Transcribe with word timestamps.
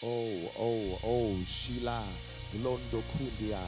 Oh, 0.00 0.52
oh, 0.60 0.98
oh, 1.02 1.36
Shila, 1.44 2.04
Londo 2.62 3.02
Kundia, 3.10 3.58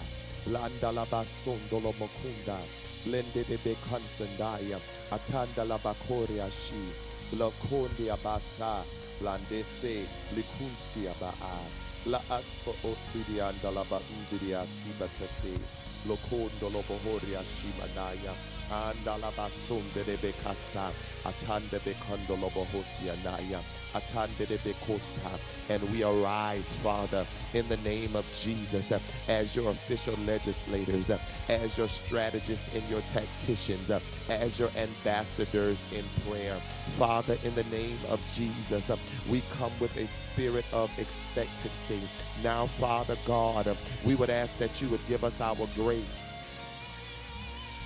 Landa 0.46 0.92
Labasondolo 0.92 1.92
Mokunda, 1.98 2.56
Blende 3.04 3.42
de 3.48 3.56
Bekansandaya, 3.58 4.78
Atanda 5.10 5.64
Labakoria 5.66 6.48
Shi, 6.52 7.34
Blokondia 7.34 8.16
Basa, 8.22 8.84
Blandese, 9.20 10.06
Likunskia 10.36 11.12
Baa, 11.18 11.58
La 12.06 12.18
Aspa 12.30 12.70
Otbidia 12.84 13.48
and 13.48 13.60
Dalaba 13.60 14.00
Undidia 14.00 14.64
Sibatase, 14.66 15.58
Lokondo 16.06 16.70
Lobohoria 16.70 17.42
Shimanaya, 17.42 18.32
Andalabasonde 18.70 20.04
de 20.04 20.16
Bekasa, 20.16 20.92
Atande 21.24 21.80
Bekondo 21.80 22.36
Lobohostia 22.36 23.16
Naya, 23.24 23.60
Atande 23.92 24.46
de 24.46 24.56
Bekosa, 24.58 25.38
and 25.68 25.82
we 25.90 26.04
arise, 26.04 26.72
Father, 26.74 27.26
in 27.52 27.68
the 27.68 27.76
name 27.78 28.14
of 28.14 28.24
Jesus, 28.32 28.92
as 29.28 29.56
your 29.56 29.70
official 29.70 30.14
legislators, 30.24 31.10
as 31.48 31.76
your 31.76 31.88
strategists 31.88 32.72
and 32.74 32.88
your 32.88 33.00
tacticians, 33.02 33.90
as 34.28 34.58
your 34.58 34.70
ambassadors 34.76 35.84
in 35.92 36.04
prayer. 36.28 36.56
Father, 36.96 37.36
in 37.44 37.54
the 37.56 37.64
name 37.64 37.98
of 38.08 38.20
Jesus, 38.34 38.90
we 39.28 39.42
come 39.58 39.72
with 39.80 39.96
a 39.96 40.06
spirit 40.06 40.64
of 40.72 40.90
expectancy. 40.98 42.00
Now, 42.42 42.66
Father 42.66 43.16
God, 43.26 43.76
we 44.04 44.14
would 44.14 44.30
ask 44.30 44.56
that 44.58 44.80
you 44.80 44.88
would 44.90 45.06
give 45.08 45.24
us 45.24 45.40
our 45.40 45.66
grace 45.74 46.29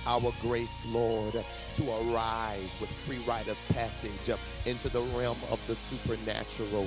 our 0.05 0.33
grace, 0.41 0.85
Lord, 0.91 1.33
to 1.75 1.91
arise 1.91 2.73
with 2.79 2.89
free 2.89 3.19
right 3.27 3.47
of 3.47 3.57
passage 3.69 4.37
into 4.65 4.89
the 4.89 5.01
realm 5.17 5.37
of 5.51 5.59
the 5.67 5.75
supernatural. 5.75 6.85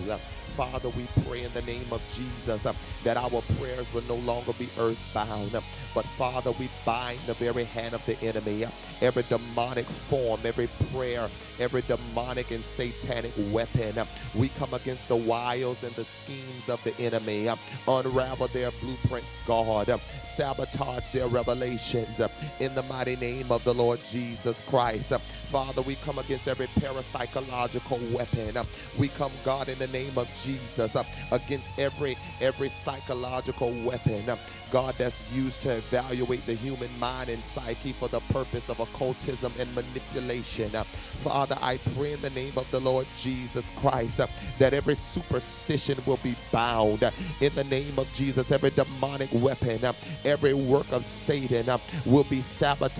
Father, 0.56 0.88
we 0.88 1.06
pray 1.24 1.44
in 1.44 1.52
the 1.52 1.62
name 1.62 1.86
of 1.92 2.02
Jesus 2.14 2.66
that 3.04 3.16
our 3.16 3.42
prayers 3.58 3.92
will 3.92 4.02
no 4.08 4.16
longer 4.16 4.52
be 4.55 4.69
earthbound, 4.78 5.52
but 5.94 6.05
Father, 6.16 6.50
we 6.52 6.69
bind 6.84 7.20
the 7.20 7.34
very 7.34 7.64
hand 7.64 7.94
of 7.94 8.05
the 8.06 8.19
enemy, 8.22 8.66
every 9.00 9.22
demonic 9.28 9.86
form, 9.86 10.41
every 10.44 10.69
prayer, 10.92 11.28
every 11.61 11.83
demonic 11.83 12.50
and 12.50 12.64
satanic 12.64 13.33
weapon. 13.50 13.94
We 14.34 14.48
come 14.48 14.74
against 14.74 15.06
the 15.06 15.16
wiles 15.16 15.84
and 15.84 15.92
the 15.92 16.05
schemes 16.05 16.69
of 16.69 16.83
the 16.83 16.98
enemy, 17.00 17.48
unravel 17.86 18.48
their 18.48 18.72
blueprints, 18.80 19.39
God, 19.46 20.00
sabotage 20.24 21.11
their 21.11 21.28
revelations 21.28 22.20
in 22.58 22.74
the 22.74 22.83
mighty 22.84 23.08
name 23.17 23.51
of 23.51 23.64
the 23.64 23.75
Lord 23.75 24.01
Jesus 24.05 24.61
Christ. 24.62 25.12
Father, 25.51 25.81
we 25.81 25.95
come 25.97 26.19
against 26.19 26.47
every 26.47 26.67
parapsychological 26.67 28.11
weapon. 28.12 28.55
We 28.98 29.09
come, 29.09 29.33
God, 29.45 29.69
in 29.69 29.78
the 29.78 29.87
name 29.87 30.19
of 30.19 30.28
Jesus, 30.42 30.95
against 31.33 31.79
every 31.79 32.19
every 32.41 32.69
psychological 32.69 33.70
weapon. 33.83 34.25
God, 34.70 34.97
that's 34.98 35.23
used 35.33 35.62
to 35.62 35.77
evaluate 35.77 36.45
the 36.45 36.53
human 36.53 36.91
mind 36.98 37.31
and 37.31 37.42
psyche 37.42 37.92
for 37.92 38.09
the 38.09 38.20
purpose 38.20 38.69
of 38.69 38.81
occultism 38.81 39.51
and 39.59 39.75
manipulation. 39.75 40.70
Father, 41.23 41.56
I 41.62 41.79
pray 41.97 42.12
in 42.12 42.20
the 42.20 42.29
name 42.31 42.53
of 42.59 42.70
the 42.70 42.81
Lord 42.81 43.06
Jesus 43.17 43.73
Christ 43.77 44.20
that 44.59 44.75
every 44.75 44.95
superstition 44.95 45.98
will 46.05 46.19
be 46.19 46.36
bound 46.53 47.11
in 47.41 47.55
the 47.55 47.64
name 47.64 47.98
of 47.98 48.12
Jesus. 48.12 48.53
Every 48.53 48.70
demonic 48.70 49.31
weapon, 49.33 49.81
every 50.27 50.53
work 50.53 50.92
of 50.92 51.06
Satan 51.06 51.81
will 52.05 52.25
be 52.25 52.42
sabotaged 52.42 52.97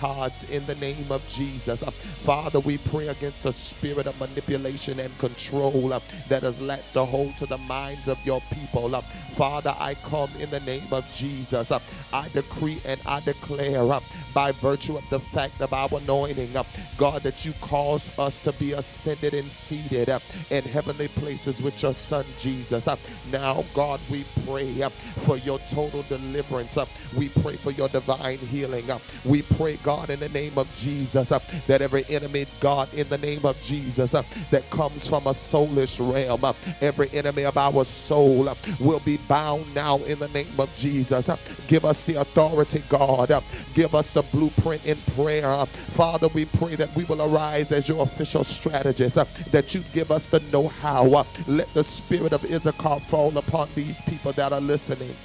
in 0.49 0.65
the 0.67 0.77
name 0.77 1.11
of 1.11 1.27
Jesus. 1.27 1.83
Uh, 1.83 1.91
Father, 1.91 2.61
we 2.61 2.79
pray 2.79 3.09
against 3.09 3.43
the 3.43 3.53
spirit 3.53 4.07
of 4.07 4.19
manipulation 4.21 5.01
and 5.01 5.17
control 5.19 5.93
uh, 5.93 6.01
that 6.29 6.43
has 6.45 6.61
latched 6.61 6.95
a 6.95 7.05
hold 7.05 7.37
to 7.37 7.47
the 7.47 7.59
minds 7.59 8.07
of 8.07 8.19
your 8.25 8.41
people. 8.53 8.95
Uh, 8.95 9.01
Father, 9.33 9.75
I 9.79 9.95
come 9.95 10.31
in 10.39 10.51
the 10.51 10.61
name 10.61 10.93
of 10.93 11.05
Jesus. 11.13 11.73
Uh, 11.73 11.81
I 12.13 12.29
decree 12.29 12.81
and 12.85 13.01
I 13.07 13.21
declare 13.21 13.93
uh, 13.93 14.01
by 14.33 14.53
virtue 14.53 14.97
of 14.97 15.05
the 15.11 15.19
fact 15.19 15.61
of 15.61 15.73
our 15.73 15.89
anointing, 15.93 16.57
uh, 16.57 16.63
God, 16.97 17.23
that 17.25 17.45
you 17.45 17.53
cause 17.61 18.17
us 18.19 18.39
to 18.41 18.53
be 18.53 18.73
ascended 18.73 19.35
and 19.35 19.51
seated 19.51 20.09
in 20.51 20.63
heavenly 20.63 21.09
places 21.09 21.61
with 21.61 21.83
your 21.83 21.95
Son 21.95 22.25
Jesus. 22.39 22.87
Now, 23.33 23.65
God, 23.75 24.01
we 24.11 24.25
pray 24.47 24.89
for 25.19 25.37
your 25.39 25.59
total 25.71 26.03
deliverance. 26.05 26.79
We 27.17 27.31
pray 27.31 27.57
for 27.57 27.73
your 27.73 27.89
divine 27.89 28.39
healing. 28.39 28.89
We 29.25 29.43
pray, 29.43 29.77
God, 29.89 30.11
in 30.11 30.21
the 30.21 30.29
name 30.29 30.59
of 30.59 30.69
Jesus, 30.77 31.33
uh, 31.33 31.39
that 31.67 31.81
every 31.81 32.05
enemy, 32.11 32.45
God, 32.61 32.93
in 32.93 33.09
the 33.09 33.17
name 33.17 33.47
of 33.47 33.59
Jesus, 33.63 34.15
uh, 34.15 34.23
that 34.51 34.69
comes 34.69 35.09
from 35.09 35.27
a 35.27 35.33
soulless 35.33 35.99
realm, 35.99 36.45
uh, 36.45 36.53
every 36.83 37.09
enemy 37.13 37.45
of 37.47 37.57
our 37.57 37.87
soul 37.87 38.51
uh, 38.51 38.55
will 38.81 39.01
be 39.01 39.17
bound 39.17 39.75
now 39.75 39.97
in 40.01 40.19
the 40.19 40.29
name 40.29 40.53
of 40.59 40.69
Jesus. 40.77 41.31
Uh, 41.31 41.39
Give 41.69 41.87
us 41.87 42.03
the 42.03 42.17
authority, 42.21 42.83
God. 42.91 43.31
Uh, 43.31 43.41
Give 43.73 43.95
us 43.95 44.11
the 44.11 44.21
blueprint 44.21 44.85
in 44.85 44.99
prayer. 45.17 45.65
Father, 45.95 46.29
we 46.29 46.45
pray 46.45 46.75
that 46.75 46.95
we 46.95 47.05
will 47.05 47.23
arise 47.23 47.73
as 47.73 47.89
your 47.89 48.03
official 48.03 48.45
strategist, 48.45 49.17
that 49.53 49.75
you 49.75 49.83
give 49.95 50.11
us 50.11 50.27
the 50.27 50.41
know 50.53 50.69
how. 50.69 51.25
Let 51.47 51.73
the 51.73 51.83
spirit 51.83 52.35
of 52.35 52.45
Issachar 52.45 53.01
fall 53.01 53.39
upon 53.39 53.71
these 53.75 54.03
people 54.03 54.33
that 54.35 54.53
are 54.53 54.61
listening. 54.61 55.17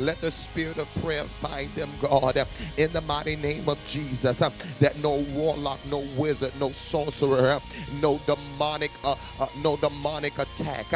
Let 0.00 0.20
the 0.22 0.30
spirit 0.32 0.78
of 0.78 0.88
prayer 1.02 1.24
find 1.24 1.72
them, 1.74 1.90
God, 2.00 2.46
in 2.78 2.92
the 2.92 3.02
mighty 3.02 3.36
name 3.36 3.68
of 3.68 3.78
Jesus. 3.86 4.40
That 4.80 4.98
no 4.98 5.24
warlock, 5.34 5.80
no 5.90 6.00
wizard, 6.16 6.52
no 6.58 6.72
sorcerer, 6.72 7.60
no 8.00 8.20
demonic, 8.26 8.90
uh, 9.04 9.16
uh, 9.38 9.46
no 9.62 9.76
demonic 9.76 10.38
attack, 10.38 10.86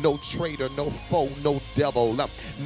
no 0.00 0.16
traitor, 0.18 0.70
no 0.76 0.90
foe, 0.90 1.28
no 1.44 1.60
devil, 1.76 2.14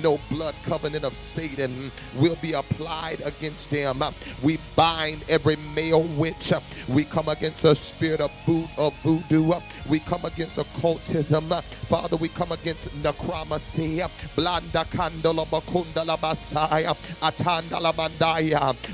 no 0.02 0.20
blood 0.30 0.54
covenant 0.64 1.04
of 1.04 1.16
Satan 1.16 1.92
will 2.16 2.36
be 2.36 2.52
applied 2.54 3.20
against 3.24 3.70
them. 3.70 4.02
We 4.42 4.58
bind 4.76 5.24
every 5.28 5.56
male 5.74 6.04
witch. 6.04 6.52
We 6.88 7.04
come 7.04 7.28
against 7.28 7.62
the 7.62 7.74
spirit 7.74 8.20
of, 8.20 8.30
boo- 8.46 8.68
of 8.78 8.94
voodoo. 9.02 9.52
We 9.88 10.00
come 10.00 10.24
against 10.24 10.58
occultism. 10.58 11.52
Father, 11.88 12.16
we 12.16 12.28
come 12.28 12.52
against 12.52 12.94
necromancy. 12.96 14.02
Blanda 14.36 14.84
kandala 14.90 15.46
bakunda 15.46 15.87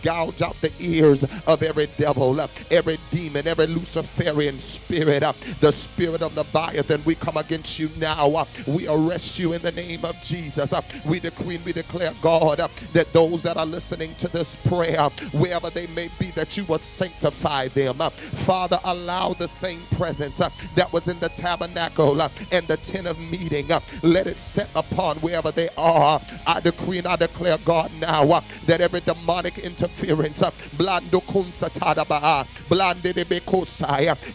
Gouge 0.03 0.43
out 0.43 0.61
the 0.61 0.73
ears 0.79 1.25
of 1.47 1.63
every 1.63 1.89
devil, 1.97 2.41
every 2.71 2.99
demon, 3.11 3.47
every 3.47 3.67
Luciferian 3.67 4.61
spirit, 4.61 5.23
the 5.61 5.73
spirit 5.73 6.23
of 6.23 6.37
Leviathan. 6.37 7.03
We 7.05 7.15
come 7.15 7.37
against 7.37 7.79
you 7.79 7.91
now. 7.99 8.47
We 8.67 8.89
arrest 8.89 9.39
you 9.39 9.53
in 9.53 9.63
the 9.63 9.73
name 9.73 10.05
of 10.05 10.21
Jesus. 10.23 10.73
We 11.05 11.21
decree 11.21 11.57
and 11.57 11.65
we 11.65 11.73
declare, 11.73 12.13
God, 12.23 12.61
that 12.93 13.13
those 13.19 13.43
that 13.43 13.57
are 13.57 13.67
listening 13.67 14.15
to 14.15 14.29
this 14.29 14.55
prayer, 14.55 15.09
wherever 15.33 15.71
they 15.71 15.89
may 15.89 16.09
be, 16.21 16.31
that 16.31 16.57
you 16.57 16.63
would 16.67 16.81
sanctify 16.81 17.67
them. 17.67 17.99
Father, 18.47 18.79
allow 18.85 19.33
the 19.33 19.49
same 19.49 19.83
presence 19.97 20.41
uh, 20.41 20.49
that 20.77 20.93
was 20.93 21.09
in 21.09 21.19
the 21.19 21.29
tabernacle 21.31 22.23
uh, 22.23 22.29
and 22.53 22.65
the 22.69 22.77
tent 22.77 23.09
of 23.09 23.19
meeting, 23.19 23.73
uh, 23.73 23.81
let 24.05 24.29
it 24.29 24.39
set 24.39 24.69
upon 24.77 25.17
wherever 25.17 25.51
they 25.51 25.69
are. 25.77 26.23
I 26.47 26.61
decree 26.61 26.99
and 26.99 27.09
I 27.09 27.17
declare, 27.17 27.59
God, 27.65 27.91
now 28.01 28.31
uh, 28.31 28.41
that 28.67 28.81
every 28.81 29.01
demonic 29.01 29.59
interference, 29.59 30.41
uh, 30.41 30.53
uh, 30.81 31.01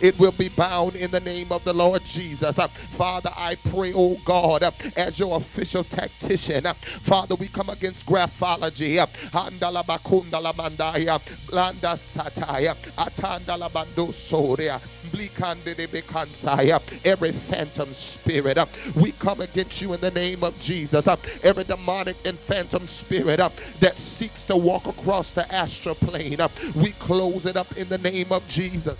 it 0.01 0.19
will 0.19 0.31
be 0.33 0.49
bound 0.49 0.95
in 0.97 1.09
the 1.09 1.21
name 1.21 1.53
of 1.53 1.63
the 1.63 1.73
Lord 1.73 2.03
Jesus. 2.03 2.59
Father, 2.91 3.29
I 3.33 3.55
pray, 3.55 3.93
oh 3.95 4.17
God, 4.25 4.61
as 4.97 5.19
your 5.19 5.37
official 5.37 5.85
tactician, 5.85 6.65
Father, 7.03 7.35
we 7.35 7.47
come 7.47 7.69
against 7.69 8.05
graphology. 8.05 8.62
Bekansaya, 15.87 16.81
every 17.05 17.31
phantom 17.31 17.93
spirit. 17.93 18.57
uh, 18.57 18.65
We 18.95 19.11
come 19.13 19.41
against 19.41 19.81
you 19.81 19.93
in 19.93 20.01
the 20.01 20.11
name 20.11 20.43
of 20.43 20.59
Jesus. 20.59 21.07
uh, 21.07 21.17
Every 21.43 21.63
demonic 21.63 22.15
and 22.25 22.37
phantom 22.39 22.87
spirit 22.87 23.39
uh, 23.39 23.49
that 23.79 23.99
seeks 23.99 24.45
to 24.45 24.55
walk 24.57 24.87
across 24.87 25.31
the 25.31 25.51
astral 25.53 25.95
plane, 25.95 26.39
we 26.75 26.91
close 26.93 27.45
it 27.45 27.57
up 27.57 27.75
in 27.77 27.89
the 27.89 27.97
name 27.97 28.31
of 28.31 28.47
Jesus. 28.47 28.95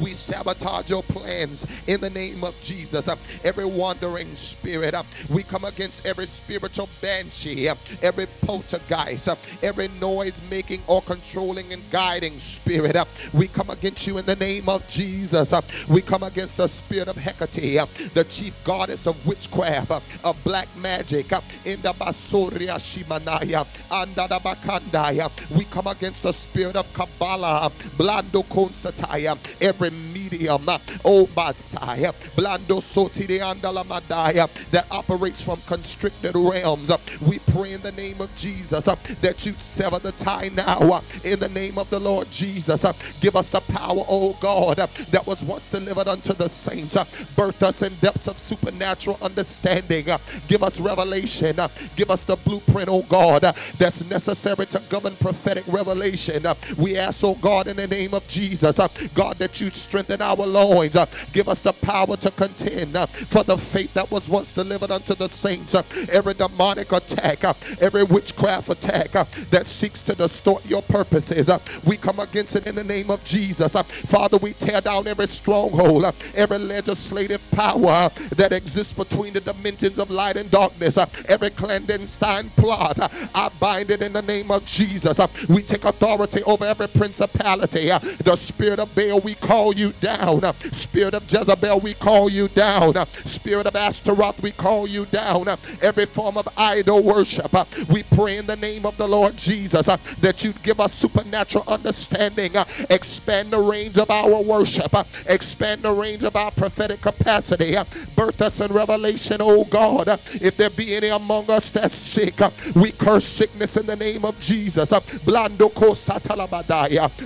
We 0.00 0.14
sabotage 0.14 0.90
your 0.90 1.02
plans 1.02 1.66
in 1.86 2.00
the 2.00 2.10
name 2.10 2.44
of 2.44 2.54
Jesus. 2.62 3.08
Every 3.42 3.64
wandering 3.64 4.34
spirit, 4.36 4.94
we 5.28 5.42
come 5.42 5.64
against 5.64 6.04
every 6.06 6.26
spiritual 6.26 6.88
banshee, 7.00 7.68
every 8.02 8.26
poltergeist, 8.42 9.28
every 9.62 9.88
noise 10.00 10.40
making 10.50 10.82
or 10.86 11.02
controlling 11.02 11.72
and 11.72 11.82
guiding 11.90 12.40
spirit. 12.40 12.96
we 13.32 13.48
come 13.48 13.70
against 13.70 14.06
you 14.06 14.18
in 14.18 14.26
the 14.26 14.36
name 14.36 14.68
of 14.68 14.86
Jesus. 14.88 15.52
we 15.88 16.00
come 16.00 16.22
against 16.22 16.56
the 16.56 16.66
spirit 16.66 17.08
of 17.08 17.16
Hecate, 17.16 17.86
the 18.14 18.24
chief 18.24 18.54
goddess 18.64 19.06
of 19.06 19.26
witchcraft, 19.26 20.02
of 20.24 20.42
black 20.44 20.68
magic, 20.76 21.32
in 21.64 21.80
the 21.82 21.92
Basoria 21.92 22.76
Shimanaya, 22.78 23.66
and 23.90 24.14
the 24.14 24.28
Bakandaya. 24.28 25.30
We 25.50 25.64
come 25.64 25.86
against 25.86 26.22
the 26.22 26.32
spirit 26.32 26.76
of 26.76 26.92
Kabbalah, 26.92 27.70
Blando 27.96 28.44
Konsataya, 28.44 29.38
every 29.60 29.83
medium, 29.90 30.68
uh, 30.68 30.78
oh 31.04 31.28
Messiah, 31.36 32.12
Blando 32.36 32.80
Sotiri 32.80 33.40
Andala 33.40 33.84
Madaya, 33.84 34.48
that 34.70 34.86
operates 34.90 35.42
from 35.42 35.60
constricted 35.66 36.34
realms. 36.34 36.90
Uh, 36.90 36.98
We 37.20 37.38
pray 37.38 37.72
in 37.72 37.82
the 37.82 37.92
name 37.92 38.20
of 38.20 38.34
Jesus 38.36 38.88
uh, 38.88 38.96
that 39.20 39.44
you 39.46 39.54
sever 39.58 39.98
the 39.98 40.12
tie 40.12 40.50
now 40.54 40.78
uh, 40.92 41.00
in 41.24 41.38
the 41.40 41.48
name 41.48 41.78
of 41.78 41.90
the 41.90 42.00
Lord 42.00 42.30
Jesus. 42.30 42.84
Uh, 42.84 42.92
give 43.20 43.36
us 43.36 43.50
the 43.50 43.60
power, 43.60 44.04
oh 44.08 44.36
God, 44.40 44.78
uh, 44.78 44.86
that 45.10 45.26
was 45.26 45.42
once 45.42 45.66
delivered 45.66 46.08
unto 46.08 46.32
the 46.32 46.48
saints. 46.48 46.96
Birth 47.36 47.62
us 47.62 47.82
in 47.82 47.94
depths 47.96 48.28
of 48.28 48.38
supernatural 48.38 49.18
understanding. 49.22 50.06
Give 50.48 50.62
us 50.62 50.80
revelation. 50.80 51.58
Give 51.96 52.10
us 52.10 52.22
the 52.24 52.36
blueprint, 52.36 52.88
oh 52.88 53.02
God, 53.02 53.42
that's 53.78 54.04
necessary 54.04 54.66
to 54.66 54.82
govern 54.88 55.16
prophetic 55.16 55.64
revelation. 55.66 56.46
We 56.76 56.96
ask, 56.98 57.22
oh 57.24 57.34
God, 57.34 57.66
in 57.66 57.76
the 57.76 57.86
name 57.86 58.14
of 58.14 58.26
Jesus, 58.28 58.78
God, 59.14 59.38
that 59.38 59.60
you 59.60 59.70
strengthen 59.76 60.20
our 60.22 60.36
loins. 60.36 60.96
Uh, 60.96 61.06
Give 61.32 61.48
us 61.48 61.60
the 61.60 61.72
power 61.72 62.16
to 62.16 62.30
contend 62.30 62.96
uh, 62.96 63.06
for 63.06 63.44
the 63.44 63.56
faith 63.56 63.94
that 63.94 64.10
was 64.10 64.28
once 64.28 64.50
delivered 64.50 64.90
unto 64.90 65.14
the 65.14 65.28
saints. 65.28 65.74
Uh, 65.74 65.82
Every 66.10 66.34
demonic 66.34 66.92
attack, 66.92 67.44
uh, 67.44 67.54
every 67.80 68.04
witchcraft 68.04 68.68
attack 68.68 69.14
uh, 69.16 69.24
that 69.50 69.66
seeks 69.66 70.02
to 70.02 70.14
distort 70.14 70.64
your 70.66 70.82
purposes, 70.82 71.48
uh, 71.48 71.58
we 71.84 71.96
come 71.96 72.20
against 72.20 72.56
it 72.56 72.66
in 72.66 72.74
the 72.74 72.84
name 72.84 73.10
of 73.10 73.24
Jesus. 73.24 73.72
Father, 74.06 74.36
we 74.36 74.52
tear 74.52 74.80
down 74.80 75.06
every 75.06 75.26
stronghold, 75.26 76.04
every 76.34 76.58
legislative 76.58 77.40
power 77.50 78.10
that 78.36 78.52
exists 78.52 78.92
between 78.92 79.32
the 79.32 79.40
dimensions 79.40 79.98
of 79.98 80.10
light 80.10 80.36
and 80.36 80.50
darkness, 80.50 80.98
every 81.26 81.50
clandestine 81.50 82.50
plot. 82.50 82.98
I 83.34 83.50
bind 83.60 83.90
it 83.90 84.02
in 84.02 84.12
the 84.12 84.22
name 84.22 84.50
of 84.50 84.64
Jesus. 84.66 85.18
We 85.48 85.62
take 85.62 85.84
authority 85.84 86.42
over 86.44 86.64
every 86.64 86.88
principality. 86.88 87.86
The 88.22 88.36
spirit 88.36 88.78
of 88.78 88.94
Baal, 88.94 89.20
we 89.20 89.34
call 89.34 89.63
you 89.72 89.92
down. 90.00 90.44
Uh, 90.44 90.52
Spirit 90.72 91.14
of 91.14 91.30
Jezebel, 91.30 91.80
we 91.80 91.94
call 91.94 92.28
you 92.28 92.48
down. 92.48 92.96
Uh, 92.96 93.04
Spirit 93.24 93.66
of 93.66 93.76
Ashtaroth, 93.76 94.42
we 94.42 94.50
call 94.50 94.86
you 94.86 95.06
down. 95.06 95.48
Uh, 95.48 95.56
Every 95.80 96.06
form 96.06 96.36
of 96.36 96.48
idol 96.56 97.02
worship, 97.02 97.54
uh, 97.54 97.64
we 97.88 98.02
pray 98.02 98.38
in 98.38 98.46
the 98.46 98.56
name 98.56 98.86
of 98.86 98.96
the 98.96 99.06
Lord 99.06 99.36
Jesus 99.36 99.88
uh, 99.88 99.96
that 100.20 100.44
you 100.44 100.52
give 100.62 100.80
us 100.80 100.94
supernatural 100.94 101.64
understanding. 101.66 102.56
Uh, 102.56 102.64
expand 102.90 103.50
the 103.50 103.58
range 103.58 103.98
of 103.98 104.10
our 104.10 104.42
worship. 104.42 104.94
Expand 105.26 105.82
the 105.82 105.92
range 105.92 106.24
of 106.24 106.36
our 106.36 106.50
prophetic 106.50 107.00
capacity. 107.00 107.76
Birth 108.16 108.40
us 108.42 108.60
in 108.60 108.72
revelation, 108.72 109.38
oh 109.40 109.64
God. 109.64 110.08
If 110.40 110.56
there 110.56 110.70
be 110.70 110.94
any 110.96 111.08
among 111.08 111.50
us 111.50 111.70
that's 111.70 111.96
sick, 111.96 112.40
we 112.74 112.92
curse 112.92 113.26
sickness 113.26 113.76
in 113.76 113.86
the 113.86 113.96
name 113.96 114.24
of 114.24 114.38
Jesus. 114.40 114.90
Blando 114.90 115.70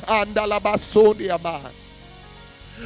andalabasonia 0.09 1.39
man. 1.43 1.88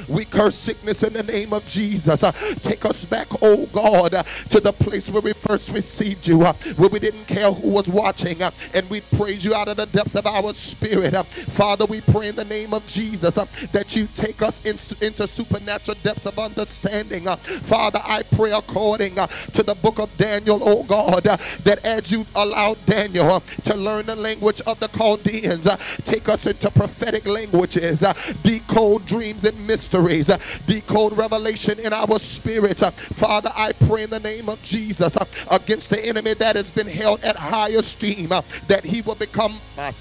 We 0.08 0.24
curse 0.24 0.56
sickness 0.56 1.02
in 1.02 1.12
the 1.12 1.22
name 1.22 1.52
of 1.52 1.66
Jesus. 1.66 2.22
Uh, 2.22 2.32
take 2.62 2.84
us 2.84 3.04
back, 3.04 3.28
oh 3.40 3.66
God, 3.66 4.14
uh, 4.14 4.22
to 4.50 4.60
the 4.60 4.72
place 4.72 5.08
where 5.08 5.22
we 5.22 5.32
first 5.32 5.70
received 5.70 6.26
you, 6.26 6.42
uh, 6.42 6.52
where 6.76 6.88
we 6.88 6.98
didn't 6.98 7.26
care 7.26 7.50
who 7.52 7.68
was 7.68 7.88
watching, 7.88 8.42
uh, 8.42 8.50
and 8.74 8.88
we 8.90 9.00
praise 9.00 9.44
you 9.44 9.54
out 9.54 9.68
of 9.68 9.76
the 9.76 9.86
depths 9.86 10.14
of 10.14 10.26
our 10.26 10.54
spirit. 10.54 11.14
Uh, 11.14 11.22
Father, 11.22 11.84
we 11.86 12.00
pray 12.00 12.28
in 12.28 12.36
the 12.36 12.44
name 12.44 12.74
of 12.74 12.86
Jesus 12.86 13.38
uh, 13.38 13.46
that 13.72 13.94
you 13.96 14.08
take 14.14 14.42
us 14.42 14.64
in, 14.64 14.78
into 15.06 15.26
supernatural 15.26 15.96
depths 16.02 16.26
of 16.26 16.38
understanding. 16.38 17.24
Father, 17.62 18.00
I 18.04 18.22
pray 18.22 18.52
according 18.52 19.14
to 19.14 19.62
the 19.62 19.74
book 19.74 19.98
of 19.98 20.16
Daniel, 20.16 20.60
oh 20.62 20.82
God, 20.82 21.24
that 21.24 21.84
as 21.84 22.10
you 22.10 22.26
allowed 22.34 22.84
Daniel 22.86 23.42
to 23.64 23.74
learn 23.74 24.06
the 24.06 24.16
language 24.16 24.60
of 24.62 24.80
the 24.80 24.88
Chaldeans, 24.88 25.68
take 26.04 26.28
us 26.28 26.46
into 26.46 26.70
prophetic 26.70 27.26
languages, 27.26 28.02
decode 28.42 29.06
dreams 29.06 29.44
and 29.44 29.66
mysteries, 29.66 29.81
uh, 30.30 30.38
decode 30.66 31.16
revelation 31.16 31.78
in 31.78 31.92
our 31.92 32.18
spirit. 32.18 32.82
Uh, 32.82 32.90
Father, 32.90 33.52
I 33.54 33.72
pray 33.72 34.04
in 34.04 34.10
the 34.10 34.20
name 34.20 34.48
of 34.48 34.62
Jesus 34.62 35.16
uh, 35.16 35.24
against 35.50 35.90
the 35.90 36.04
enemy 36.04 36.34
that 36.34 36.56
has 36.56 36.70
been 36.70 36.86
held 36.88 37.22
at 37.22 37.36
high 37.36 37.70
esteem, 37.70 38.28
that 38.68 38.84
he 38.84 39.00
will 39.02 39.14
become 39.14 39.58
that 39.76 39.94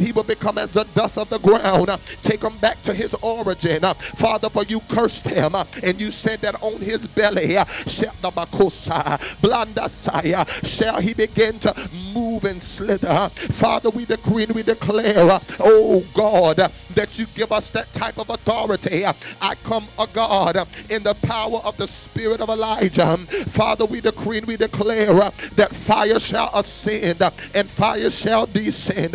he 0.00 0.12
will 0.12 0.22
become 0.24 0.58
as 0.58 0.72
the 0.72 0.86
dust 0.94 1.18
of 1.18 1.28
the 1.30 1.38
ground. 1.38 1.90
Take 2.22 2.42
him 2.42 2.58
back 2.58 2.82
to 2.82 2.94
his 2.94 3.14
origin. 3.14 3.82
Father, 4.16 4.50
for 4.50 4.64
you 4.64 4.80
cursed 4.88 5.26
him, 5.26 5.54
and 5.54 6.00
you 6.00 6.10
said 6.10 6.40
that 6.40 6.60
on 6.62 6.80
his 6.80 7.06
belly, 7.06 7.56
shall 10.64 11.00
he 11.00 11.14
begin 11.14 11.58
to 11.60 11.88
move 12.14 12.44
and 12.44 12.62
slither. 12.62 13.30
Father, 13.30 13.90
we 13.90 14.04
decree 14.04 14.44
and 14.44 14.54
we 14.54 14.62
declare, 14.62 15.40
oh 15.60 16.04
God, 16.14 16.25
uh, 16.26 16.68
that 16.94 17.18
you 17.18 17.26
give 17.34 17.52
us 17.52 17.70
that 17.70 17.92
type 17.92 18.18
of 18.18 18.30
authority. 18.30 19.04
I 19.06 19.54
come, 19.64 19.88
a 19.98 20.06
God, 20.06 20.56
uh, 20.56 20.64
in 20.90 21.02
the 21.02 21.14
power 21.14 21.58
of 21.58 21.76
the 21.76 21.86
spirit 21.86 22.40
of 22.40 22.48
Elijah. 22.48 23.16
Father, 23.48 23.84
we 23.84 24.00
decree 24.00 24.38
and 24.38 24.46
we 24.46 24.56
declare 24.56 25.30
that 25.54 25.74
fire 25.74 26.18
shall 26.20 26.50
ascend 26.54 27.22
and 27.54 27.70
fire 27.70 28.10
shall 28.10 28.46
descend. 28.46 29.12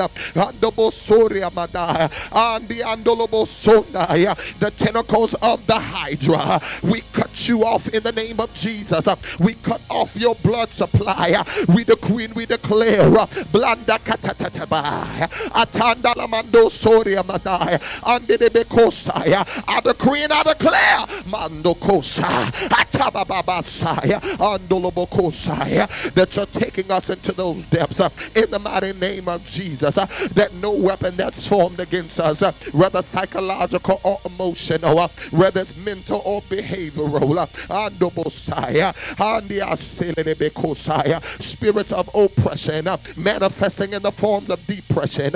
The 4.59 4.71
tentacles 4.77 5.33
of 5.35 5.67
the 5.67 5.79
Hydra. 5.79 6.61
We 6.83 7.01
cut 7.13 7.47
you 7.47 7.65
off 7.65 7.87
in 7.89 8.03
the 8.03 8.11
name 8.11 8.39
of 8.39 8.53
Jesus. 8.53 9.07
We 9.39 9.53
cut 9.55 9.81
off 9.89 10.15
your 10.15 10.35
blood 10.35 10.71
supply. 10.73 11.43
We 11.67 11.83
decree 11.83 12.25
and 12.25 12.33
we 12.33 12.45
declare. 12.45 13.09
Blanda 13.51 13.99
katatataba. 13.99 15.29
Atanda 15.51 16.13
lamando 16.15 16.69
soria 16.91 17.23
madaya. 17.23 17.79
Ande 18.03 18.37
de 18.37 18.49
bekosaya. 18.49 19.45
I 19.67 19.79
decree 19.81 20.23
and 20.23 20.33
I 20.33 20.43
declare. 20.43 21.05
Mando 21.25 21.73
kosa. 21.75 22.23
Atabababasaya. 22.69 24.19
Andolobokosaya. 24.37 26.13
That 26.13 26.35
you're 26.35 26.45
taking 26.47 26.91
us 26.91 27.09
into 27.09 27.31
those 27.33 27.63
depths. 27.65 27.99
uh, 27.99 28.09
In 28.35 28.49
the 28.51 28.59
mighty 28.59 28.93
name 28.93 29.27
of 29.27 29.45
Jesus. 29.45 29.97
uh, 29.97 30.05
That 30.33 30.53
no 30.55 30.71
weapon 30.71 31.15
that's 31.17 31.45
formed 31.47 31.79
against 31.79 32.19
us, 32.19 32.41
uh, 32.41 32.51
whether 32.71 33.01
psychological 33.01 33.99
or 34.03 34.19
emotional, 34.25 34.99
uh, 34.99 35.07
whether 35.31 35.61
it's 35.61 35.75
mental 35.77 36.21
or 36.25 36.41
behavioral, 36.43 37.37
uh, 37.37 37.47
Andobosaya. 37.89 38.93
Andiaselebekosaya. 39.17 41.21
spirits 41.41 41.91
of 41.91 42.09
oppression 42.13 42.87
uh, 42.87 42.97
manifesting 43.15 43.93
in 43.93 44.01
the 44.01 44.11
forms 44.11 44.49
of 44.49 44.65
depression, 44.67 45.35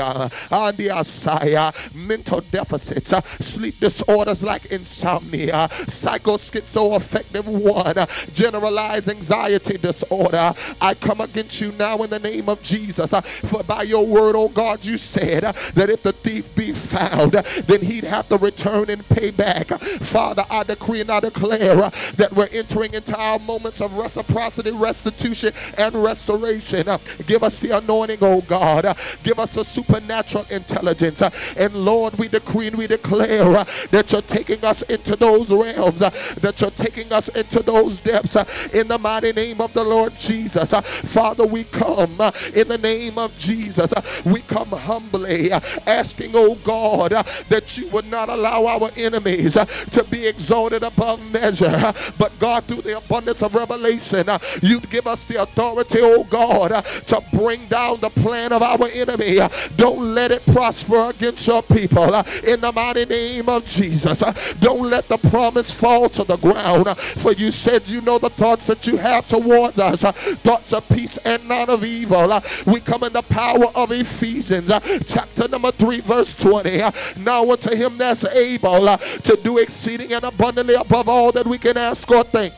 Andobosoria. 0.00 0.30
Andiasaya. 0.50 1.74
mental 1.94 2.40
deficits, 2.40 3.12
uh, 3.12 3.20
sleep 3.40 3.78
disorders 3.80 4.42
like 4.42 4.66
insomnia, 4.66 5.68
psychoschizoaffective 5.86 7.44
one, 7.44 7.98
uh, 7.98 8.06
generalized 8.32 9.08
anxiety 9.08 9.76
disorder. 9.78 10.54
I 10.80 10.94
come 10.94 11.20
against 11.20 11.60
you 11.60 11.72
now 11.72 11.98
in 12.02 12.10
the 12.10 12.18
name 12.18 12.48
of 12.48 12.62
Jesus. 12.62 13.12
uh, 13.12 13.20
For 13.20 13.62
by 13.62 13.82
your 13.82 14.06
word, 14.06 14.36
oh 14.36 14.48
God, 14.48 14.84
you 14.84 14.98
said 14.98 15.42
that 15.42 15.90
if 15.90 16.02
the 16.02 16.12
thief 16.12 16.54
be 16.54 16.72
found, 16.72 17.32
then 17.32 17.82
he'd 17.82 18.04
have 18.04 18.28
to 18.28 18.36
return 18.36 18.90
and 18.90 19.06
pay 19.08 19.30
back. 19.30 19.68
Father, 20.00 20.44
I 20.50 20.62
decree 20.64 21.00
and 21.00 21.10
I 21.10 21.20
declare 21.20 21.90
that 22.16 22.32
we're 22.32 22.48
entering 22.52 22.94
into 22.94 23.16
our 23.16 23.38
moments 23.38 23.80
of 23.80 23.94
reciprocity, 23.96 24.70
restitution, 24.70 25.52
and 25.76 25.94
restoration. 25.94 26.86
Give 27.26 27.42
us 27.42 27.58
the 27.58 27.76
anointing, 27.76 28.18
oh 28.22 28.40
God. 28.42 28.96
Give 29.22 29.38
us 29.38 29.56
a 29.56 29.64
supernatural 29.90 30.46
intelligence. 30.50 31.22
And 31.56 31.74
Lord, 31.74 32.18
we 32.18 32.28
decree 32.28 32.68
and 32.68 32.76
we 32.76 32.86
declare 32.86 33.64
that 33.90 34.12
you're 34.12 34.22
taking 34.22 34.64
us 34.64 34.82
into 34.82 35.16
those 35.16 35.50
realms, 35.50 35.98
that 35.98 36.60
you're 36.60 36.70
taking 36.70 37.12
us 37.12 37.28
into 37.28 37.62
those 37.62 38.00
depths 38.00 38.36
in 38.72 38.88
the 38.88 38.98
mighty 38.98 39.32
name 39.32 39.60
of 39.60 39.72
the 39.72 39.84
Lord 39.84 40.16
Jesus. 40.16 40.70
Father, 41.04 41.44
we 41.44 41.64
come 41.64 42.20
in 42.54 42.68
the 42.68 42.78
name 42.78 43.18
of 43.18 43.36
Jesus. 43.36 43.92
We 44.24 44.40
come 44.40 44.68
humbly 44.68 45.52
asking, 45.52 46.32
oh 46.34 46.54
God, 46.56 47.10
that 47.48 47.76
you 47.76 47.88
would 47.88 48.06
not 48.06 48.28
allow 48.28 48.66
our 48.66 48.90
enemies 48.96 49.54
to 49.54 50.04
be 50.10 50.26
exalted 50.26 50.82
above 50.82 51.20
measure. 51.30 51.92
But 52.18 52.38
God, 52.38 52.64
through 52.64 52.82
the 52.82 52.98
abundance 52.98 53.42
of 53.42 53.54
revelation, 53.54 54.28
you'd 54.62 54.90
give 54.90 55.06
us 55.06 55.24
the 55.24 55.42
authority, 55.42 55.98
oh 56.02 56.24
God, 56.24 56.84
to 57.06 57.22
bring 57.32 57.66
down 57.66 58.00
the 58.00 58.10
plan 58.10 58.52
of 58.52 58.62
our 58.62 58.86
enemy. 58.88 59.38
Uh, 59.80 59.90
Don't 59.90 60.14
let 60.14 60.30
it 60.30 60.44
prosper 60.46 61.10
against 61.10 61.46
your 61.46 61.62
people. 61.62 62.14
Uh, 62.14 62.22
in 62.44 62.60
the 62.60 62.72
mighty 62.72 63.04
name 63.04 63.48
of 63.48 63.64
Jesus. 63.66 64.22
Uh, 64.22 64.32
don't 64.60 64.90
let 64.90 65.08
the 65.08 65.16
promise 65.18 65.70
fall 65.70 66.08
to 66.10 66.24
the 66.24 66.36
ground. 66.36 66.86
Uh, 66.86 66.94
for 66.94 67.32
you 67.32 67.50
said 67.50 67.88
you 67.88 68.00
know 68.00 68.18
the 68.18 68.30
thoughts 68.30 68.66
that 68.66 68.86
you 68.86 68.96
have 68.96 69.26
towards 69.26 69.78
us. 69.78 70.02
Thoughts 70.42 70.72
of 70.72 70.88
peace 70.88 71.16
and 71.18 71.48
not 71.48 71.68
of 71.68 71.84
evil. 71.84 72.42
We 72.66 72.80
come 72.80 73.04
in 73.04 73.12
the 73.12 73.22
power 73.22 73.66
of 73.74 73.92
Ephesians 73.92 74.70
chapter 75.06 75.48
number 75.48 75.70
3 75.72 76.00
verse 76.00 76.34
20. 76.36 76.78
Now 77.18 77.50
unto 77.50 77.74
him 77.74 77.96
that's 77.98 78.24
able 78.24 78.86
to 78.98 79.38
do 79.42 79.58
exceeding 79.58 80.12
and 80.12 80.24
abundantly 80.24 80.74
above 80.74 81.08
all 81.08 81.32
that 81.32 81.46
we 81.46 81.58
can 81.58 81.76
ask 81.76 82.10
or 82.10 82.24
think 82.24 82.54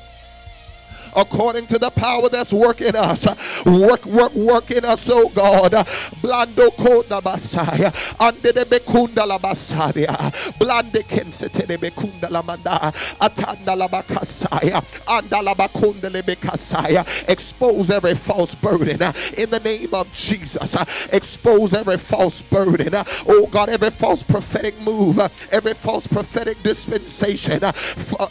according 1.15 1.67
to 1.67 1.79
the 1.79 1.91
power 1.91 2.29
that's 2.29 2.53
working 2.53 2.95
us. 2.97 3.27
Work, 3.67 4.07
work, 4.07 4.35
work 4.35 4.71
in 4.71 4.85
us, 4.85 5.09
oh 5.11 5.29
God. 5.29 5.73
Blando 6.21 6.71
koda 6.77 7.21
basaya. 7.21 7.93
Ande 8.19 8.53
de 8.55 8.65
bekunda 8.65 9.27
la 9.27 9.39
basadia. 9.39 10.33
Blande 10.59 11.03
kensete 11.03 11.67
de 11.67 11.77
bekunda 11.77 12.31
la 12.31 12.43
manda. 12.43 12.93
Atanda 13.21 13.77
la 13.77 13.89
bakasaya. 13.89 14.85
Anda 15.07 15.43
la 15.43 15.55
bakunda 15.55 16.11
le 16.11 16.23
bekasaya. 16.23 17.07
Expose 17.29 17.91
every 17.91 18.15
false 18.15 18.55
burden 18.55 19.03
uh, 19.03 19.13
in 19.37 19.51
the 19.51 19.61
name 19.61 19.93
of 19.93 20.13
Jesus. 20.13 20.75
Uh, 20.75 20.85
expose 21.13 21.75
every 21.75 21.99
false 21.99 22.43
burden. 22.43 22.95
Uh, 22.95 23.05
oh 23.27 23.47
God, 23.47 23.69
every 23.69 23.91
false 23.91 24.23
prophetic 24.23 24.81
move, 24.81 25.19
every 25.51 25.75
false 25.75 26.07
prophetic 26.07 26.63
dispensation. 26.63 27.61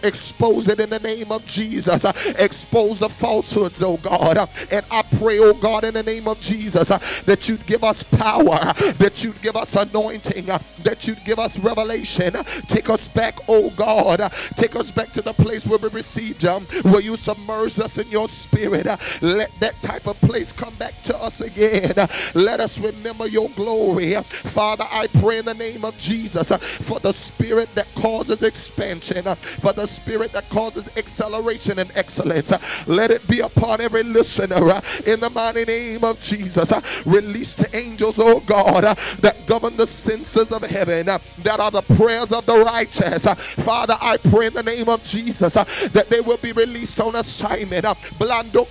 Expose 0.04 0.68
it 0.68 0.80
in 0.80 0.90
the 0.90 1.00
name 1.00 1.32
of 1.32 1.46
Jesus. 1.46 2.06
Expose 2.38 2.71
expose 2.72 3.00
the 3.00 3.10
falsehoods, 3.10 3.84
oh 3.84 3.98
God. 3.98 4.50
And 4.72 4.86
I 4.90 5.02
pray, 5.02 5.40
oh 5.40 5.54
God, 5.54 5.84
in 5.84 5.94
the 5.94 6.04
name 6.04 6.28
of 6.28 6.40
Jesus, 6.40 6.88
that 6.88 7.50
you'd 7.50 7.66
give 7.66 7.84
us 7.84 8.02
power, 8.02 8.74
that 8.94 9.24
you'd 9.24 9.42
give 9.42 9.58
us 9.58 9.76
anointing, 9.76 10.46
that 10.46 11.06
you'd 11.06 11.24
give 11.26 11.38
us 11.38 11.58
revelation. 11.60 12.34
Take 12.68 12.90
us 12.90 13.10
back, 13.10 13.40
oh 13.50 13.72
God. 13.72 14.32
Take 14.56 14.78
us 14.78 14.90
back 14.90 15.12
to 15.14 15.22
the 15.22 15.34
place 15.34 15.66
where 15.66 15.80
we 15.80 15.90
received 15.90 16.42
them, 16.42 16.64
where 16.84 17.02
you 17.02 17.18
submerged 17.18 17.82
us 17.82 17.98
in 17.98 18.08
your 18.10 18.30
spirit. 18.30 18.88
Let 19.22 19.52
that 19.60 19.82
type 19.82 20.08
of 20.08 20.20
place 20.22 20.54
come 20.54 20.76
back 20.76 20.94
to 21.04 21.18
us 21.18 21.42
again. 21.42 21.94
Let 22.34 22.62
us 22.62 22.80
remember 22.80 23.28
your 23.28 23.50
glory. 23.50 24.14
Father, 24.14 24.86
I 24.90 25.08
pray 25.08 25.40
in 25.40 25.46
the 25.46 25.54
name 25.54 25.84
of 25.84 25.98
Jesus 25.98 26.52
for 26.82 27.02
the 27.02 27.12
spirit 27.12 27.68
that 27.76 27.94
causes 27.96 28.44
expansion, 28.44 29.24
for 29.60 29.74
the 29.74 29.86
spirit 29.86 30.32
that 30.32 30.50
causes 30.50 30.90
acceleration 30.96 31.78
and 31.78 31.92
excellence. 31.96 32.54
Let 32.88 33.12
it 33.12 33.28
be 33.28 33.40
upon 33.40 33.82
every 33.82 34.04
listener 34.04 34.70
uh, 34.70 34.82
in 35.06 35.20
the 35.20 35.30
mighty 35.30 35.66
name 35.66 36.04
of 36.04 36.20
Jesus. 36.22 36.72
Uh, 36.72 36.82
release 37.06 37.54
the 37.54 37.74
angels, 37.76 38.20
oh 38.20 38.40
God, 38.42 38.86
uh, 38.86 38.96
that 39.20 39.46
govern 39.48 39.78
the 39.78 39.88
senses 39.88 40.52
of 40.52 40.64
heaven, 40.64 41.10
uh, 41.10 41.20
that 41.40 41.60
are 41.60 41.72
the 41.72 41.82
prayers 41.82 42.32
of 42.32 42.46
the 42.46 42.58
righteous. 42.58 43.26
Uh, 43.26 43.36
Father, 43.36 43.98
I 44.00 44.18
pray 44.18 44.48
in 44.48 44.54
the 44.54 44.64
name 44.64 44.90
of 44.90 45.04
Jesus 45.04 45.56
uh, 45.56 45.66
that 45.94 46.10
they 46.10 46.22
will 46.22 46.38
be 46.38 46.52
released 46.52 47.00
on 47.00 47.16
assignment. 47.16 47.86
Blando 48.20 48.68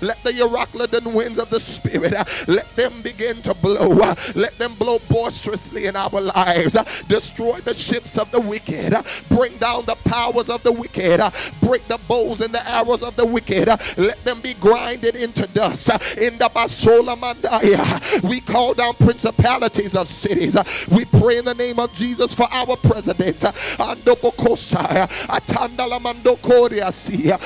Let 0.00 0.22
the 0.24 0.32
Euroclydon 0.32 1.12
winds 1.12 1.38
of 1.38 1.50
the 1.50 1.60
Spirit 1.60 2.14
let 2.46 2.74
them 2.76 3.02
begin 3.02 3.42
to 3.42 3.54
blow. 3.54 3.88
Let 4.34 4.58
them 4.58 4.74
blow 4.74 4.98
boisterously 5.08 5.86
in 5.86 5.96
our 5.96 6.20
lives. 6.20 6.76
Destroy 7.08 7.60
the 7.60 7.74
ships 7.74 8.18
of 8.18 8.30
the 8.30 8.40
wicked. 8.40 8.94
Bring 9.28 9.56
down 9.58 9.84
the 9.86 9.96
powers 9.96 10.48
of 10.48 10.62
the 10.62 10.72
wicked. 10.72 11.20
Break 11.62 11.86
the 11.88 11.98
bows 12.08 12.40
and 12.40 12.49
the 12.52 12.68
arrows 12.68 13.02
of 13.02 13.16
the 13.16 13.26
wicked, 13.26 13.68
let 13.96 14.22
them 14.24 14.40
be 14.40 14.54
grinded 14.54 15.16
into 15.16 15.46
dust. 15.48 15.88
In 16.16 16.38
the 16.38 16.48
Basola 16.48 17.16
Mandaya, 17.16 18.22
we 18.22 18.40
call 18.40 18.74
down 18.74 18.94
principalities 18.94 19.94
of 19.94 20.08
cities. 20.08 20.56
We 20.90 21.04
pray 21.04 21.38
in 21.38 21.44
the 21.44 21.54
name 21.54 21.78
of 21.78 21.92
Jesus 21.94 22.34
for 22.34 22.48
our 22.50 22.76
president. 22.76 23.40
Andobokosaya, 23.40 25.08
Atandala 25.28 26.00
Mandokoriasia, 26.00 27.38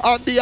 Andi. 0.00 0.34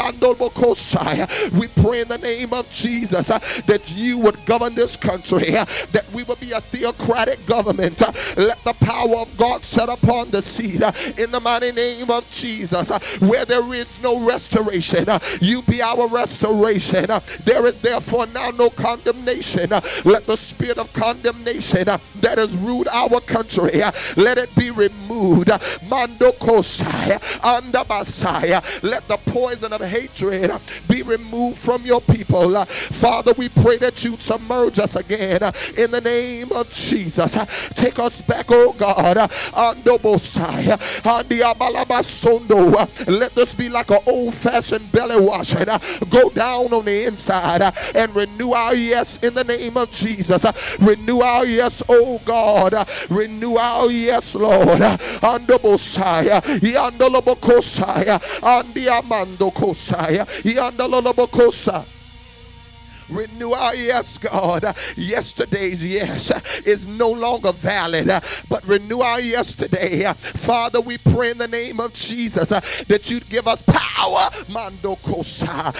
We 1.52 1.68
pray 1.68 2.00
in 2.00 2.08
the 2.08 2.18
name 2.18 2.52
of 2.52 2.70
Jesus 2.70 3.28
that 3.28 3.92
you 3.94 4.18
would 4.18 4.44
govern 4.44 4.74
this 4.74 4.96
country, 4.96 5.50
that 5.50 6.04
we 6.12 6.22
will 6.24 6.36
be 6.36 6.52
a 6.52 6.60
theocratic 6.60 7.46
government. 7.46 8.00
Let 8.36 8.62
the 8.64 8.72
power 8.74 9.16
of 9.18 9.36
God 9.36 9.64
set 9.64 9.88
upon 9.88 10.30
the 10.30 10.42
seed 10.42 10.82
in 11.18 11.30
the 11.30 11.40
mighty 11.40 11.72
name 11.72 12.10
of 12.10 12.28
Jesus. 12.30 12.41
Jesus. 12.42 12.90
Uh, 12.90 12.98
where 13.20 13.44
there 13.44 13.72
is 13.72 14.00
no 14.02 14.18
restoration, 14.26 15.08
uh, 15.08 15.20
you 15.40 15.62
be 15.62 15.80
our 15.80 16.08
restoration. 16.08 17.08
Uh, 17.08 17.20
there 17.44 17.64
is 17.66 17.78
therefore 17.78 18.26
now 18.26 18.50
no 18.50 18.68
condemnation. 18.68 19.72
Uh, 19.72 19.80
let 20.04 20.26
the 20.26 20.36
spirit 20.36 20.76
of 20.76 20.92
condemnation 20.92 21.88
uh, 21.88 21.98
that 22.20 22.38
has 22.38 22.56
ruled 22.56 22.88
our 22.88 23.20
country, 23.20 23.80
uh, 23.82 23.92
let 24.16 24.38
it 24.38 24.52
be 24.56 24.70
removed. 24.72 25.50
Mando 25.88 26.32
kosai. 26.32 27.20
Let 28.82 29.06
the 29.08 29.16
poison 29.18 29.72
of 29.72 29.80
hatred 29.80 30.52
be 30.88 31.02
removed 31.02 31.58
from 31.58 31.84
your 31.84 32.00
people. 32.00 32.64
Father, 32.64 33.32
we 33.34 33.48
pray 33.48 33.78
that 33.78 34.02
you 34.02 34.16
submerge 34.18 34.80
us 34.80 34.96
again 34.96 35.42
in 35.76 35.90
the 35.92 36.00
name 36.00 36.50
of 36.50 36.72
Jesus. 36.72 37.36
Take 37.74 38.00
us 38.00 38.20
back, 38.22 38.46
oh 38.48 38.72
God. 38.72 39.16
Andobosai, 39.52 40.76
let 42.38 43.34
this 43.34 43.54
be 43.54 43.68
like 43.68 43.90
an 43.90 44.00
old 44.06 44.34
fashioned 44.34 44.90
belly 44.92 45.20
washing. 45.20 45.66
Go 46.08 46.30
down 46.30 46.72
on 46.72 46.84
the 46.84 47.04
inside 47.04 47.62
and 47.94 48.14
renew 48.14 48.52
our 48.52 48.74
yes 48.74 49.18
in 49.18 49.34
the 49.34 49.44
name 49.44 49.76
of 49.76 49.90
Jesus. 49.92 50.44
Renew 50.78 51.20
our 51.20 51.44
yes, 51.46 51.82
oh 51.88 52.20
God. 52.24 52.88
Renew 53.08 53.56
our 53.56 53.90
yes, 53.90 54.34
Lord. 54.34 54.82
Under 54.82 55.58
Bosaya, 55.58 56.40
Yandolobokosaya, 56.42 58.20
Andiamando 58.40 59.52
Kosaya, 59.52 60.26
Yandolobokosa. 60.42 61.84
Renew 63.12 63.52
our 63.52 63.74
yes, 63.74 64.16
God. 64.16 64.74
Yesterday's 64.96 65.84
yes 65.84 66.32
is 66.64 66.88
no 66.88 67.10
longer 67.10 67.52
valid, 67.52 68.10
but 68.48 68.66
renew 68.66 69.00
our 69.00 69.20
yesterday. 69.20 70.12
Father, 70.14 70.80
we 70.80 70.96
pray 70.98 71.32
in 71.32 71.38
the 71.38 71.48
name 71.48 71.78
of 71.78 71.92
Jesus 71.92 72.48
that 72.48 73.10
you'd 73.10 73.28
give 73.28 73.46
us 73.46 73.62
power. 73.62 74.30
Mando 74.48 74.96
kosa, 74.96 75.72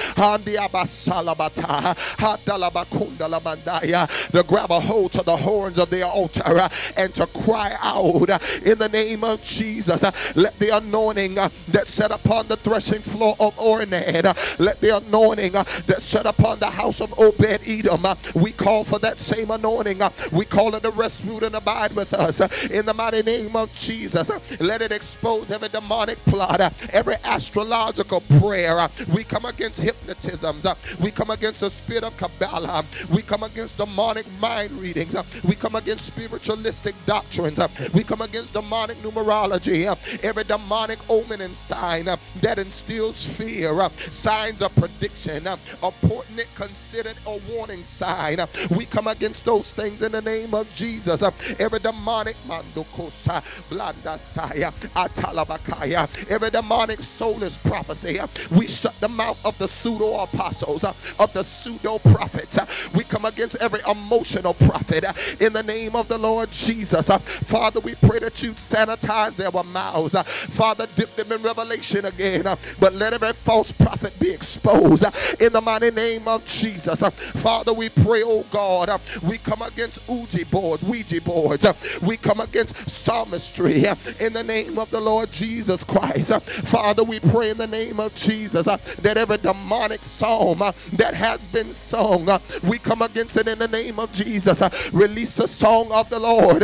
to 4.33 4.43
grab 4.43 4.71
a 4.71 4.81
hold 4.81 5.13
to 5.13 5.23
the 5.23 5.37
horns 5.37 5.79
of 5.79 5.91
the 5.91 6.03
altar 6.07 6.69
and 6.97 7.15
to 7.15 7.27
cry 7.27 7.75
out 7.81 8.29
in 8.63 8.79
the 8.79 8.89
name 8.89 9.25
of 9.25 9.43
Jesus. 9.43 10.03
Let 10.35 10.59
the 10.59 10.77
anointing 10.77 11.35
that 11.35 11.89
set 11.89 12.11
upon 12.11 12.49
the 12.49 12.57
threshing 12.57 13.03
floor 13.03 13.37
of 13.41 13.57
Ornan, 13.57 14.59
let 14.59 14.81
the 14.81 14.97
anointing 14.99 15.53
that 15.53 16.03
set 16.03 16.27
upon 16.27 16.59
the 16.59 16.71
house 16.71 17.01
of 17.01 17.11
Obed 17.23 17.61
Edom. 17.69 18.05
We 18.35 18.51
call 18.51 18.83
for 18.85 18.99
that 18.99 19.19
same 19.21 19.51
anointing. 19.53 20.03
We 20.33 20.45
call 20.45 20.75
it 20.75 20.83
to 20.83 20.91
rest, 20.91 21.23
root, 21.25 21.45
and 21.45 21.55
abide 21.55 21.95
with 21.95 22.13
us 22.15 22.41
in 22.67 22.87
the 22.87 22.95
mighty 22.95 23.23
name 23.23 23.55
of 23.55 23.73
Jesus. 23.77 24.31
Let 24.59 24.83
it 24.83 24.91
expose 24.91 25.51
every 25.51 25.69
demonic 25.69 26.19
plot, 26.25 26.61
every 26.91 27.15
astrological 27.23 28.23
prayer. 28.41 28.89
We 29.15 29.23
come 29.23 29.45
against 29.45 29.81
hypnotisms. 29.81 30.67
We 30.99 31.13
come 31.13 31.31
against 31.31 31.61
the 31.61 31.71
spirit 31.71 32.03
of 32.03 32.17
Kabbalah. 32.17 32.85
We 33.09 33.23
come 33.23 33.45
against 33.45 33.77
demonic 33.77 34.27
mind 34.41 34.73
readings. 34.73 35.15
We 35.45 35.55
come 35.55 35.77
against 35.77 36.07
spiritualistic 36.07 36.97
doctrines. 37.07 37.61
We 37.95 38.03
come 38.03 38.23
against 38.23 38.53
demonic 38.53 39.01
numerology. 39.03 39.87
Every 40.25 40.45
demonic 40.45 40.99
omen 41.09 41.41
and 41.41 41.55
sign 41.55 42.07
that 42.41 42.59
instills 42.59 43.25
fear. 43.25 43.91
Signs 44.11 44.61
of 44.61 44.75
prediction. 44.75 45.47
Important 45.83 46.47
considered 46.57 47.12
a 47.27 47.39
warning 47.51 47.85
sign. 47.85 48.39
We 48.77 48.87
come 48.87 49.07
against 49.07 49.45
those 49.45 49.73
things 49.73 50.03
in 50.03 50.13
the 50.13 50.23
name 50.23 50.55
of 50.55 50.73
Jesus. 50.75 51.23
Every 51.59 51.79
demonic 51.79 52.37
mandukosa, 52.47 53.43
blandasaya, 53.71 54.73
atalabakaya, 54.95 56.09
every 56.29 56.51
demonic 56.51 57.01
soulless 57.03 57.59
prophecy, 57.59 58.21
we 58.51 58.67
shut 58.69 58.95
the 59.01 59.09
mouth 59.09 59.45
of 59.45 59.57
the 59.59 59.69
pseudo 59.69 60.19
apostles, 60.21 60.85
of 60.85 61.33
the 61.33 61.43
pseudo 61.43 61.99
prophets. 61.99 62.59
We 62.95 63.05
come 63.05 63.25
against 63.25 63.57
every 63.57 63.81
emotional 63.89 64.55
prophet 64.55 65.05
in 65.41 65.53
the 65.53 65.63
name 65.63 65.97
of 65.97 66.09
the 66.09 66.19
Lord 66.19 66.51
Jesus. 66.51 67.07
Father, 67.07 67.81
we 67.81 67.95
pray 67.95 68.19
that 68.21 68.43
you 68.43 68.53
sanitize 68.53 69.37
their 69.37 69.51
mouths. 69.63 70.15
Father, 70.51 70.87
dip 70.97 71.15
them 71.17 71.33
in 71.33 71.43
revelation 71.43 72.05
again, 72.05 72.45
but 72.79 72.95
let 72.95 73.13
every 73.13 73.33
false 73.33 73.73
prophet 73.73 74.19
be 74.19 74.31
exposed 74.31 75.05
in 75.41 75.53
the 75.53 75.61
mighty 75.61 75.91
name 75.91 76.27
of 76.29 76.45
Jesus. 76.47 76.92
Jesus. 76.93 77.15
Father, 77.43 77.73
we 77.73 77.89
pray, 77.89 78.23
oh 78.23 78.45
God, 78.51 79.01
we 79.23 79.39
come 79.39 79.63
against 79.63 79.99
Ouija 80.09 80.45
boards, 80.47 80.83
Ouija 80.83 81.21
boards. 81.21 81.67
We 82.01 82.17
come 82.17 82.41
against 82.41 82.75
psalmistry 82.91 83.85
in 84.21 84.33
the 84.33 84.43
name 84.43 84.79
of 84.79 84.91
the 84.91 85.01
Lord 85.01 85.33
Jesus 85.33 85.85
Christ. 85.85 86.33
Father, 86.65 87.03
we 87.03 87.21
pray 87.21 87.51
in 87.51 87.59
the 87.59 87.67
name 87.67 88.01
of 88.01 88.15
Jesus 88.15 88.67
that 88.67 89.17
every 89.17 89.39
demonic 89.39 90.03
psalm 90.05 90.63
that 90.93 91.15
has 91.15 91.47
been 91.47 91.73
sung, 91.73 92.29
we 92.63 92.79
come 92.79 93.03
against 93.03 93.37
it 93.37 93.49
in 93.49 93.59
the 93.59 93.69
name 93.69 93.99
of 93.99 94.13
Jesus. 94.13 94.61
Release 94.93 95.35
the 95.35 95.49
song 95.49 95.91
of 95.93 96.09
the 96.11 96.19
Lord. 96.19 96.63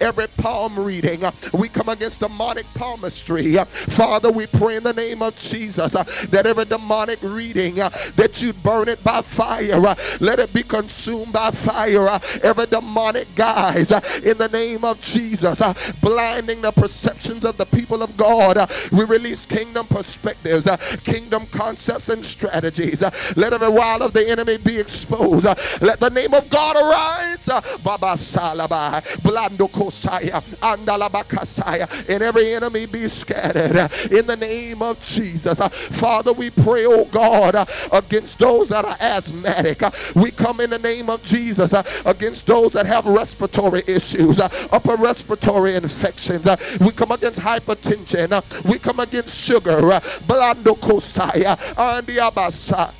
Every 0.00 0.26
palm 0.28 0.78
reading, 0.78 1.24
we 1.52 1.68
come 1.68 1.88
against 1.88 2.20
demonic 2.20 2.66
palmistry. 2.74 3.56
Father, 3.88 4.30
we 4.30 4.46
pray 4.46 4.76
in 4.76 4.82
the 4.82 4.92
name 4.92 5.22
of 5.22 5.36
Jesus 5.38 5.92
that 5.92 6.46
every 6.46 6.64
demonic 6.64 7.18
reading 7.22 7.76
that 8.20 8.42
you 8.42 8.52
burn 8.52 8.88
it 8.88 9.02
by 9.02 9.22
fire. 9.22 9.86
Uh, 9.86 9.94
let 10.20 10.38
it 10.38 10.52
be 10.52 10.62
consumed 10.62 11.32
by 11.32 11.50
fire. 11.50 12.06
Uh, 12.06 12.20
every 12.42 12.66
demonic 12.66 13.34
guise 13.34 13.90
uh, 13.90 14.00
in 14.22 14.36
the 14.36 14.48
name 14.48 14.84
of 14.84 15.00
Jesus, 15.00 15.62
blinding 16.02 16.60
the 16.60 16.70
perceptions 16.70 17.44
of 17.46 17.56
the 17.56 17.64
people 17.64 18.02
of 18.02 18.14
God. 18.18 18.70
We 18.92 19.04
release 19.04 19.46
kingdom 19.46 19.86
perspectives, 19.86 20.68
kingdom 21.04 21.46
concepts 21.46 22.10
and 22.10 22.24
strategies. 22.24 23.00
Let 23.36 23.54
every 23.54 23.70
wile 23.70 24.02
of 24.02 24.12
the 24.12 24.28
enemy 24.28 24.58
be 24.58 24.78
exposed. 24.78 25.46
Let 25.80 26.00
the 26.00 26.10
name 26.10 26.34
of 26.34 26.50
God 26.50 26.76
arise. 26.76 27.46
Baba 27.82 28.14
Salabai, 28.16 29.02
Blando 29.22 29.70
Kosaya, 29.70 30.42
Andalabakasaya, 30.60 32.08
and 32.08 32.22
every 32.22 32.52
enemy 32.52 32.84
be 32.84 33.08
scattered 33.08 33.90
in 34.12 34.26
the 34.26 34.36
name 34.36 34.82
of 34.82 35.02
Jesus. 35.04 35.58
Father, 35.58 36.34
we 36.34 36.50
pray, 36.50 36.84
oh 36.84 37.06
God, 37.06 37.66
against 38.10 38.40
those 38.40 38.70
that 38.70 38.84
are 38.84 38.96
asthmatic. 38.98 39.82
Uh, 39.84 39.90
we 40.16 40.32
come 40.32 40.58
in 40.58 40.70
the 40.70 40.78
name 40.78 41.08
of 41.08 41.22
Jesus 41.22 41.72
uh, 41.72 41.84
against 42.04 42.44
those 42.44 42.72
that 42.72 42.84
have 42.84 43.06
respiratory 43.06 43.84
issues, 43.86 44.40
uh, 44.40 44.48
upper 44.72 44.96
respiratory 44.96 45.76
infections. 45.76 46.44
We 46.80 46.90
come 46.90 47.12
against 47.12 47.38
hypertension. 47.38 48.64
We 48.64 48.80
come 48.80 48.98
against 48.98 49.36
sugar. 49.36 49.80
Blando 50.26 50.76
Kosaya, 50.76 51.56
Andiabasa 51.76 52.99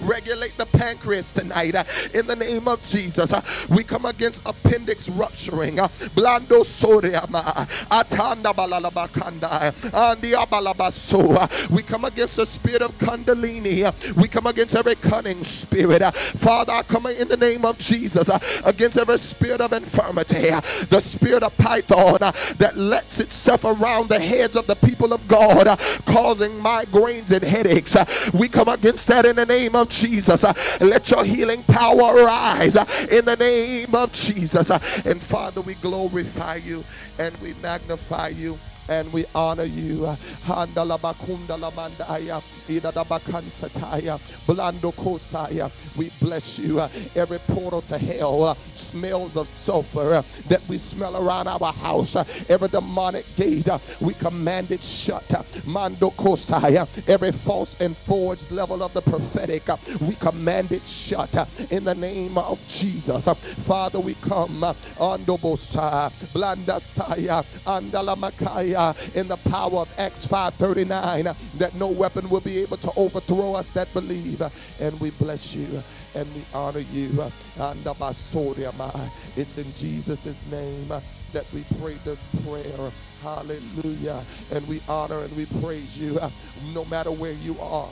regulate 0.00 0.56
the 0.56 0.66
pancreas 0.66 1.32
tonight 1.32 1.74
uh, 1.74 1.84
in 2.14 2.26
the 2.26 2.36
name 2.36 2.68
of 2.68 2.84
Jesus. 2.84 3.32
Uh, 3.32 3.42
we 3.68 3.84
come 3.84 4.04
against 4.04 4.40
appendix 4.46 5.08
rupturing. 5.08 5.78
Uh, 5.78 5.88
Blando 6.14 6.64
sodiama, 6.64 7.42
uh, 7.46 7.66
atanda 8.02 8.50
uh, 8.50 9.72
uh, 9.92 11.46
we 11.70 11.82
come 11.82 12.04
against 12.04 12.36
the 12.36 12.46
spirit 12.46 12.82
of 12.82 12.96
kundalini. 12.98 14.16
We 14.16 14.28
come 14.28 14.46
against 14.46 14.74
every 14.74 14.96
cunning 14.96 15.44
spirit. 15.44 16.02
Father, 16.14 16.72
I 16.72 16.82
come 16.82 17.06
in 17.06 17.28
the 17.28 17.36
name 17.36 17.64
of 17.64 17.78
Jesus 17.78 18.28
against 18.64 18.96
every 18.96 19.18
spirit 19.18 19.60
of 19.60 19.72
infirmity, 19.72 20.50
the 20.88 21.00
spirit 21.00 21.42
of 21.42 21.56
python 21.56 22.18
that 22.58 22.76
lets 22.76 23.20
itself 23.20 23.64
around 23.64 24.08
the 24.08 24.20
heads 24.20 24.56
of 24.56 24.66
the 24.66 24.74
people 24.74 25.12
of 25.12 25.26
God, 25.28 25.78
causing 26.06 26.52
migraines 26.52 27.30
and 27.30 27.44
headaches. 27.44 27.96
We 28.32 28.48
come 28.48 28.68
against 28.68 29.06
that 29.08 29.26
in 29.26 29.36
the 29.36 29.46
name 29.46 29.74
of 29.74 29.89
Jesus. 29.90 30.44
Uh, 30.44 30.54
let 30.80 31.10
your 31.10 31.24
healing 31.24 31.62
power 31.64 32.24
rise 32.24 32.76
uh, 32.76 32.84
in 33.10 33.24
the 33.24 33.36
name 33.36 33.94
of 33.94 34.12
Jesus. 34.12 34.70
Uh, 34.70 34.78
and 35.04 35.20
Father, 35.20 35.60
we 35.60 35.74
glorify 35.74 36.56
you 36.56 36.84
and 37.18 37.36
we 37.38 37.54
magnify 37.54 38.28
you 38.28 38.58
and 38.90 39.10
we 39.12 39.24
honor 39.34 39.64
you. 39.64 40.16
We 45.96 46.10
bless 46.20 46.58
you. 46.58 46.80
Every 47.16 47.38
portal 47.38 47.82
to 47.82 47.98
hell 47.98 48.56
smells 48.74 49.36
of 49.36 49.48
sulfur 49.48 50.24
that 50.48 50.60
we 50.68 50.78
smell 50.78 51.16
around 51.16 51.48
our 51.48 51.72
house. 51.72 52.16
Every 52.48 52.68
demonic 52.68 53.24
gate, 53.36 53.68
we 54.00 54.14
command 54.14 54.70
it 54.72 54.82
shut. 54.82 55.46
Mando 55.66 56.10
Kosaya. 56.10 56.88
Every 57.08 57.32
false 57.32 57.76
and 57.80 57.96
forged 57.96 58.50
level 58.50 58.82
of 58.82 58.92
the 58.92 59.02
prophetic, 59.02 59.68
we 60.00 60.14
command 60.14 60.72
it 60.72 60.84
shut 60.86 61.48
in 61.70 61.84
the 61.84 61.94
name 61.94 62.36
of 62.38 62.66
Jesus. 62.68 63.26
Father, 63.26 64.00
we 64.00 64.14
come 64.14 64.60
Ando 64.98 65.38
Bosa, 65.38 66.10
Blanda 66.32 66.80
Saya, 66.80 67.44
Andala 67.66 68.16
Makaya 68.16 68.79
Uh, 68.80 68.94
in 69.14 69.28
the 69.28 69.36
power 69.36 69.80
of 69.80 69.94
Acts 69.98 70.24
5:39 70.24 71.26
uh, 71.26 71.34
that 71.58 71.74
no 71.74 71.88
weapon 71.88 72.30
will 72.30 72.40
be 72.40 72.62
able 72.62 72.78
to 72.78 72.90
overthrow 72.96 73.52
us 73.52 73.70
that 73.72 73.92
believe. 73.92 74.40
Uh, 74.40 74.48
and 74.80 74.98
we 75.00 75.10
bless 75.10 75.54
you 75.54 75.82
and 76.14 76.26
we 76.34 76.42
honor 76.54 76.80
you. 76.80 77.30
It's 79.36 79.58
in 79.58 79.74
Jesus' 79.74 80.42
name 80.50 80.88
that 80.88 81.44
we 81.52 81.62
pray 81.78 81.98
this 82.06 82.26
prayer. 82.42 82.90
Hallelujah. 83.22 84.24
And 84.50 84.66
we 84.66 84.80
honor 84.88 85.24
and 85.24 85.36
we 85.36 85.44
praise 85.60 85.98
you 85.98 86.18
no 86.72 86.86
matter 86.86 87.10
where 87.10 87.32
you 87.32 87.60
are. 87.60 87.90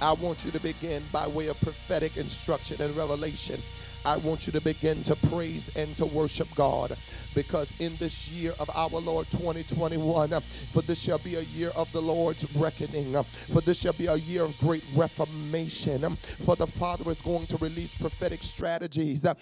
I 0.00 0.14
want 0.14 0.42
you 0.46 0.50
to 0.52 0.60
begin 0.60 1.02
by 1.12 1.28
way 1.28 1.48
of 1.48 1.60
prophetic 1.60 2.16
instruction 2.16 2.80
and 2.80 2.96
revelation. 2.96 3.60
I 4.06 4.18
want 4.18 4.46
you 4.46 4.52
to 4.52 4.60
begin 4.60 5.02
to 5.02 5.16
praise 5.16 5.68
and 5.74 5.96
to 5.96 6.06
worship 6.06 6.46
God 6.54 6.96
because 7.36 7.72
in 7.80 7.94
this 7.96 8.28
year 8.28 8.54
of 8.58 8.70
our 8.74 8.88
Lord 8.88 9.26
2021, 9.30 10.32
uh, 10.32 10.40
for 10.72 10.80
this 10.80 10.98
shall 10.98 11.18
be 11.18 11.34
a 11.34 11.42
year 11.42 11.70
of 11.76 11.92
the 11.92 12.00
Lord's 12.00 12.50
reckoning, 12.56 13.22
for 13.52 13.60
this 13.60 13.78
shall 13.78 13.92
be 13.92 14.06
a 14.06 14.14
year 14.14 14.42
of 14.42 14.58
great 14.58 14.82
reformation, 14.94 16.16
for 16.16 16.56
the 16.56 16.66
Father 16.66 17.08
is 17.10 17.20
going 17.20 17.46
to 17.48 17.58
release 17.58 17.94
prophetic 17.94 18.42
strategies 18.42 19.26
uh, 19.26 19.34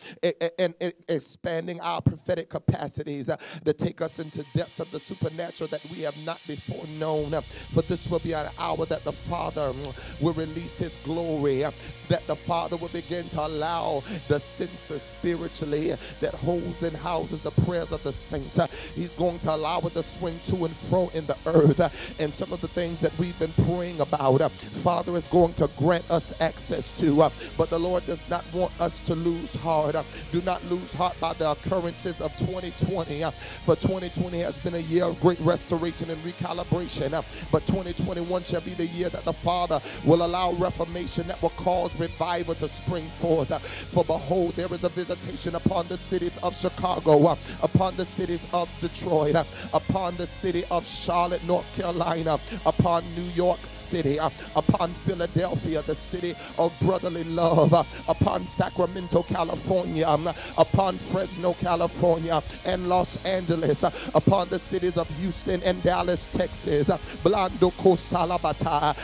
and, 0.58 0.74
expanding 1.08 1.80
our 1.80 2.02
prophetic 2.02 2.48
capacities 2.50 3.30
to 3.64 3.72
take 3.72 4.00
us 4.00 4.18
into 4.18 4.44
depths 4.54 4.80
of 4.80 4.90
the 4.90 4.98
supernatural 4.98 5.68
that 5.68 5.84
we 5.90 6.00
have 6.00 6.16
not 6.26 6.40
before 6.48 6.84
known. 6.98 7.30
For 7.72 7.82
this 7.82 8.08
will 8.10 8.18
be 8.18 8.32
an 8.32 8.48
hour 8.58 8.84
that 8.86 9.04
the 9.04 9.12
Father 9.12 9.72
will 10.20 10.32
release 10.32 10.78
His 10.78 10.96
glory, 11.04 11.60
that 12.08 12.26
the 12.26 12.36
Father 12.36 12.76
will 12.76 12.88
begin 12.88 13.28
to 13.28 13.46
allow 13.46 14.02
the 14.26 14.40
censer 14.54 14.98
spiritually 14.98 15.94
that 16.20 16.34
holds 16.34 16.82
and 16.82 16.96
houses 16.96 17.40
the 17.42 17.50
prayers 17.50 17.92
of 17.92 18.02
the 18.02 18.12
saints. 18.12 18.58
He's 18.94 19.10
going 19.12 19.38
to 19.40 19.54
allow 19.54 19.80
it 19.80 19.94
to 19.94 20.02
swing 20.02 20.38
to 20.46 20.64
and 20.64 20.76
fro 20.76 21.10
in 21.14 21.26
the 21.26 21.36
earth. 21.46 21.80
And 22.20 22.32
some 22.32 22.52
of 22.52 22.60
the 22.60 22.68
things 22.68 23.00
that 23.00 23.16
we've 23.18 23.38
been 23.38 23.52
praying 23.64 24.00
about, 24.00 24.50
Father 24.50 25.16
is 25.16 25.28
going 25.28 25.54
to 25.54 25.68
grant 25.76 26.08
us 26.10 26.38
access 26.40 26.92
to. 26.92 27.30
But 27.56 27.70
the 27.70 27.78
Lord 27.78 28.06
does 28.06 28.28
not 28.30 28.44
want 28.52 28.72
us 28.80 29.02
to 29.02 29.14
lose 29.14 29.54
heart. 29.54 29.96
Do 30.30 30.40
not 30.42 30.64
lose 30.66 30.92
heart 30.92 31.18
by 31.20 31.34
the 31.34 31.50
occurrences 31.50 32.20
of 32.20 32.36
2020. 32.36 33.24
For 33.64 33.76
2020 33.76 34.38
has 34.40 34.58
been 34.60 34.74
a 34.74 34.78
year 34.78 35.04
of 35.04 35.20
great 35.20 35.40
restoration 35.40 36.10
and 36.10 36.22
recalibration. 36.22 37.24
But 37.50 37.66
2021 37.66 38.44
shall 38.44 38.60
be 38.60 38.74
the 38.74 38.86
year 38.86 39.08
that 39.08 39.24
the 39.24 39.32
Father 39.32 39.80
will 40.04 40.24
allow 40.24 40.52
reformation 40.52 41.26
that 41.28 41.40
will 41.42 41.50
cause 41.50 41.98
revival 41.98 42.54
to 42.56 42.68
spring 42.68 43.08
forth. 43.08 43.52
For 43.90 44.04
behold, 44.04 44.43
there 44.52 44.72
is 44.72 44.84
a 44.84 44.88
visitation 44.88 45.54
upon 45.54 45.86
the 45.88 45.96
cities 45.96 46.36
of 46.42 46.56
Chicago, 46.56 47.26
uh, 47.26 47.36
upon 47.62 47.96
the 47.96 48.04
cities 48.04 48.46
of 48.52 48.68
Detroit, 48.80 49.34
uh, 49.34 49.44
upon 49.72 50.16
the 50.16 50.26
city 50.26 50.64
of 50.70 50.86
Charlotte, 50.86 51.42
North 51.44 51.66
Carolina, 51.74 52.38
upon 52.66 53.04
New 53.14 53.30
York 53.34 53.60
City, 53.84 54.18
uh, 54.18 54.30
upon 54.56 54.90
Philadelphia, 55.06 55.82
the 55.82 55.94
city 55.94 56.34
of 56.58 56.72
brotherly 56.80 57.24
love, 57.24 57.74
uh, 57.74 57.84
upon 58.08 58.46
Sacramento, 58.46 59.22
California, 59.24 60.08
um, 60.08 60.28
upon 60.56 60.96
Fresno, 60.98 61.52
California, 61.54 62.42
and 62.64 62.88
Los 62.88 63.22
Angeles, 63.24 63.82
uh, 63.84 63.90
upon 64.14 64.48
the 64.48 64.58
cities 64.58 64.96
of 64.96 65.08
Houston 65.18 65.62
and 65.62 65.82
Dallas, 65.82 66.28
Texas, 66.28 66.88
Blando 67.22 67.70
Kosalabata, 67.72 68.94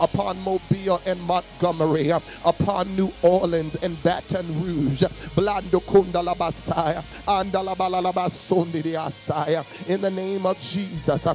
upon 0.00 0.40
Mobile 0.40 1.00
and 1.06 1.20
Montgomery, 1.22 2.10
upon 2.44 2.96
New 2.96 3.12
Orleans 3.22 3.76
and 3.76 4.02
Baton 4.02 4.62
Rouge, 4.62 5.02
Blando 5.34 5.80
Kundalabasaya, 5.82 7.02
Andalabalabasondidiasaya, 7.26 9.64
in 9.88 10.00
the 10.00 10.10
name 10.10 10.46
of 10.46 10.58
Jesus, 10.60 11.26
uh, 11.26 11.34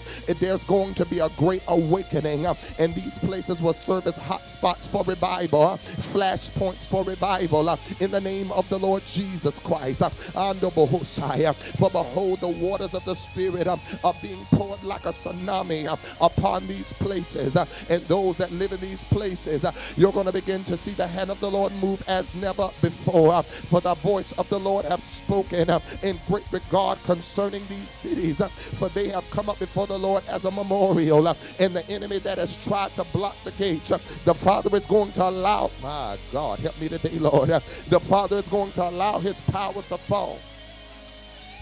there's 0.60 0.68
going 0.68 0.94
to 0.96 1.06
be 1.06 1.20
a 1.20 1.30
great 1.38 1.64
awakening, 1.70 2.46
uh, 2.46 2.54
and 2.80 2.94
these 2.94 3.18
places 3.20 3.62
will 3.62 3.72
serve 3.72 4.08
as 4.08 4.18
hot 4.18 4.46
spots 4.46 4.86
for 4.86 5.06
revival, 5.06 5.62
uh, 5.62 5.78
flash 5.78 6.50
points 6.50 6.86
for 6.86 7.06
revival. 7.06 7.70
Uh, 7.70 7.78
in 8.02 8.12
the 8.12 8.20
name 8.20 8.52
of 8.52 8.68
the 8.68 8.78
Lord 8.78 9.06
Jesus 9.06 9.58
Christ, 9.60 10.02
uh, 10.02 10.10
for 10.10 11.90
behold, 11.90 12.40
the 12.42 12.48
waters 12.60 12.94
of 12.94 13.06
the 13.06 13.16
Spirit 13.16 13.68
uh, 13.68 13.78
are 14.04 14.16
being 14.22 14.46
poured 14.52 14.84
like 14.84 15.06
a 15.06 15.10
tsunami 15.10 15.98
upon 16.20 16.68
these 16.68 16.92
places, 16.94 17.56
and 17.56 18.04
those 18.08 18.36
that 18.36 18.52
live 18.52 18.74
in 18.74 18.82
these 18.82 19.06
places, 19.06 19.66
you're 19.96 20.12
going 20.12 20.26
to 20.26 20.34
begin 20.34 20.66
to 20.66 20.76
see 20.76 20.90
see 20.90 20.96
the 20.96 21.08
hand 21.08 21.30
of 21.30 21.40
the 21.40 21.50
Lord 21.50 21.72
move 21.74 22.04
as 22.08 22.36
never 22.36 22.70
before. 22.82 23.44
For 23.44 23.82
the 23.82 23.96
voice 23.96 24.32
of 24.34 24.50
the 24.50 24.60
Lord 24.60 24.86
have 24.86 25.02
spoken 25.02 25.70
in 26.02 26.20
great 26.28 26.52
regard 26.52 27.02
concerning 27.04 27.64
these 27.70 27.90
cities. 27.90 28.42
For 28.74 28.90
they 28.90 29.10
have 29.10 29.30
come 29.30 29.50
up 29.50 29.60
before 29.60 29.88
the 29.88 29.98
Lord 29.98 30.24
as 30.28 30.39
a 30.46 30.52
memorial. 30.52 31.28
Uh, 31.28 31.34
and 31.60 31.76
the 31.76 31.88
enemy 31.90 32.20
that 32.20 32.38
has 32.38 32.58
tried 32.58 32.94
to 32.96 33.04
block 33.06 33.36
the 33.44 33.52
gates, 33.52 33.92
uh, 33.92 34.00
the 34.26 34.34
Father 34.34 34.76
is 34.76 34.86
going 34.86 35.12
to 35.14 35.28
allow, 35.28 35.72
my 35.82 36.18
God, 36.32 36.60
help 36.60 36.80
me 36.80 36.90
today, 36.90 37.20
Lord. 37.20 37.50
Uh, 37.50 37.60
the 37.90 38.00
Father 38.00 38.38
is 38.38 38.48
going 38.48 38.72
to 38.74 38.90
allow 38.90 39.20
his 39.20 39.42
powers 39.42 39.88
to 39.90 39.98
fall 39.98 40.40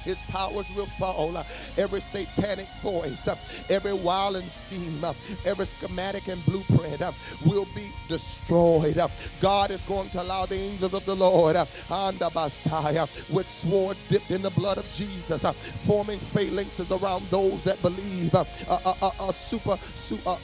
his 0.08 0.22
powers 0.24 0.66
will 0.76 0.86
fall. 0.86 1.46
Every 1.78 2.02
satanic 2.02 2.68
voice, 2.82 3.28
every 3.70 3.94
wild 3.94 4.38
and 4.38 4.50
scheme, 4.50 5.04
every 5.46 5.66
schematic 5.66 6.28
and 6.28 6.44
blueprint 6.46 7.02
will 7.46 7.68
be 7.76 7.92
destroyed. 8.08 9.00
God 9.42 9.72
is 9.72 9.84
going 9.84 10.10
to 10.12 10.22
allow 10.22 10.46
the 10.46 10.56
angels 10.56 10.94
of 10.94 11.06
the 11.06 11.16
Lord 11.16 11.56
and 11.56 12.20
the 12.20 12.32
Messiah 12.34 13.06
with 13.30 13.48
swords 13.48 14.04
dipped 14.04 14.32
in 14.32 14.42
the 14.42 14.52
blood 14.52 14.78
of 14.78 14.90
Jesus, 14.94 15.46
forming 15.86 16.20
phalanxes 16.20 16.92
around 16.92 17.26
those 17.30 17.64
that 17.64 17.82
believe. 17.82 18.34
A 18.34 19.34
super, 19.34 19.78
super 19.96 20.38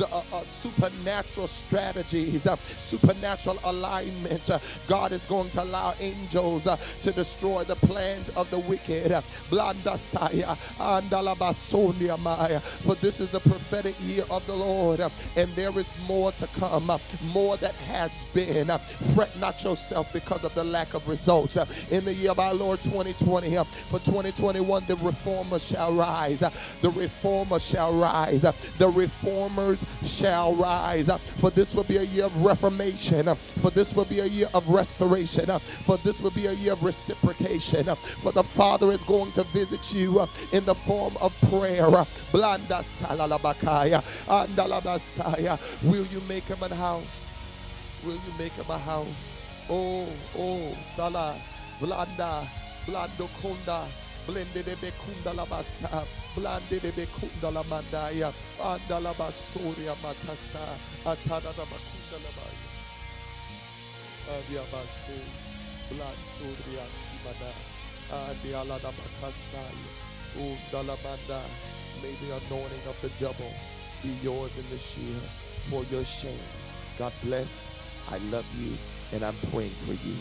the, 0.00 0.12
uh, 0.14 0.22
uh, 0.32 0.44
supernatural 0.46 1.46
strategies, 1.46 2.46
uh, 2.46 2.56
supernatural 2.78 3.58
alignment. 3.64 4.48
Uh, 4.48 4.58
God 4.88 5.12
is 5.12 5.26
going 5.26 5.50
to 5.50 5.62
allow 5.62 5.94
angels 6.00 6.66
uh, 6.66 6.78
to 7.02 7.12
destroy 7.12 7.64
the 7.64 7.76
plans 7.76 8.30
of 8.30 8.50
the 8.50 8.58
wicked. 8.60 9.12
For 12.80 12.94
this 12.94 13.20
is 13.20 13.28
the 13.28 13.40
prophetic 13.40 13.94
year 14.00 14.24
of 14.30 14.46
the 14.46 14.54
Lord, 14.56 15.00
and 15.36 15.54
there 15.54 15.78
is 15.78 15.94
more 16.08 16.32
to 16.32 16.46
come, 16.58 16.90
more 17.32 17.58
that 17.58 17.74
has 17.74 18.24
been. 18.32 18.70
Fret 19.14 19.38
not 19.38 19.62
yourself 19.62 20.10
because 20.14 20.44
of 20.44 20.54
the 20.54 20.64
lack 20.64 20.94
of 20.94 21.06
results. 21.08 21.58
In 21.90 22.06
the 22.06 22.14
year 22.14 22.30
of 22.30 22.38
our 22.38 22.54
Lord 22.54 22.80
2020, 22.82 23.54
for 23.88 23.98
2021, 23.98 24.84
the 24.86 24.96
reformer 24.96 25.58
shall 25.58 25.92
rise. 25.94 26.40
The 26.80 26.90
reformer 26.90 27.58
shall 27.58 27.92
rise. 27.92 28.46
The 28.78 28.88
reformers 28.88 29.84
shall 30.04 30.54
rise. 30.54 31.10
For 31.38 31.50
this 31.50 31.74
will 31.74 31.84
be 31.84 31.98
a 31.98 32.02
year 32.02 32.24
of 32.24 32.44
reformation. 32.44 33.34
For 33.60 33.70
this 33.70 33.94
will 33.94 34.04
be 34.04 34.20
a 34.20 34.26
year 34.26 34.48
of 34.54 34.68
restoration. 34.68 35.46
For 35.84 35.96
this 35.98 36.20
will 36.20 36.30
be 36.30 36.46
a 36.46 36.52
year 36.52 36.72
of 36.72 36.82
reciprocation. 36.82 37.84
For 38.22 38.32
the 38.32 38.42
Father 38.42 38.92
is 38.92 39.02
going 39.04 39.32
to 39.32 39.44
visit 39.44 39.92
you 39.92 40.26
in 40.52 40.64
the 40.64 40.74
form 40.74 41.16
of 41.20 41.34
prayer. 41.48 41.90
Blanda 42.32 42.82
salalabakaya. 42.82 44.02
Andalabasaya. 44.26 45.58
Will 45.82 46.06
you 46.06 46.20
make 46.28 46.44
him 46.44 46.62
a 46.62 46.74
house? 46.74 47.04
Will 48.04 48.14
you 48.14 48.32
make 48.38 48.52
him 48.52 48.70
a 48.70 48.78
house? 48.78 49.46
Oh, 49.68 50.06
oh, 50.36 50.76
Salah. 50.96 51.36
Blanda. 51.80 52.46
Blando 52.86 53.28
Kunda. 53.40 53.86
Blende 54.26 54.64
de 54.64 54.76
Bekunda 54.76 55.32
Labasa. 55.34 56.04
Blande 56.34 56.80
de 56.80 56.92
Bekunda 56.92 57.50
Lamandaya. 57.50 58.32
Andala 58.60 59.14
Basuria 59.14 59.94
Matasa. 60.02 60.78
Atada 61.04 61.52
da 61.56 61.64
Bakunda 61.64 62.18
Labaya. 62.24 62.68
Avia 64.30 64.62
Basu. 64.72 65.18
Bland 65.90 66.18
Suria 66.38 66.84
Shimada. 66.96 67.52
Adiala 68.12 68.80
da 68.80 68.90
Bakasaya. 68.90 69.90
Undalabanda. 70.36 71.42
May 72.02 72.14
the 72.22 72.36
anointing 72.36 72.88
of 72.88 73.00
the 73.02 73.10
double 73.20 73.52
be 74.02 74.10
yours 74.22 74.56
in 74.56 74.64
this 74.70 74.96
year 74.96 75.20
for 75.68 75.84
your 75.92 76.04
shame. 76.04 76.46
God 76.98 77.12
bless. 77.22 77.72
I 78.10 78.18
love 78.30 78.46
you 78.58 78.76
and 79.12 79.24
I'm 79.24 79.36
praying 79.52 79.74
for 79.86 79.92
you. 79.92 80.16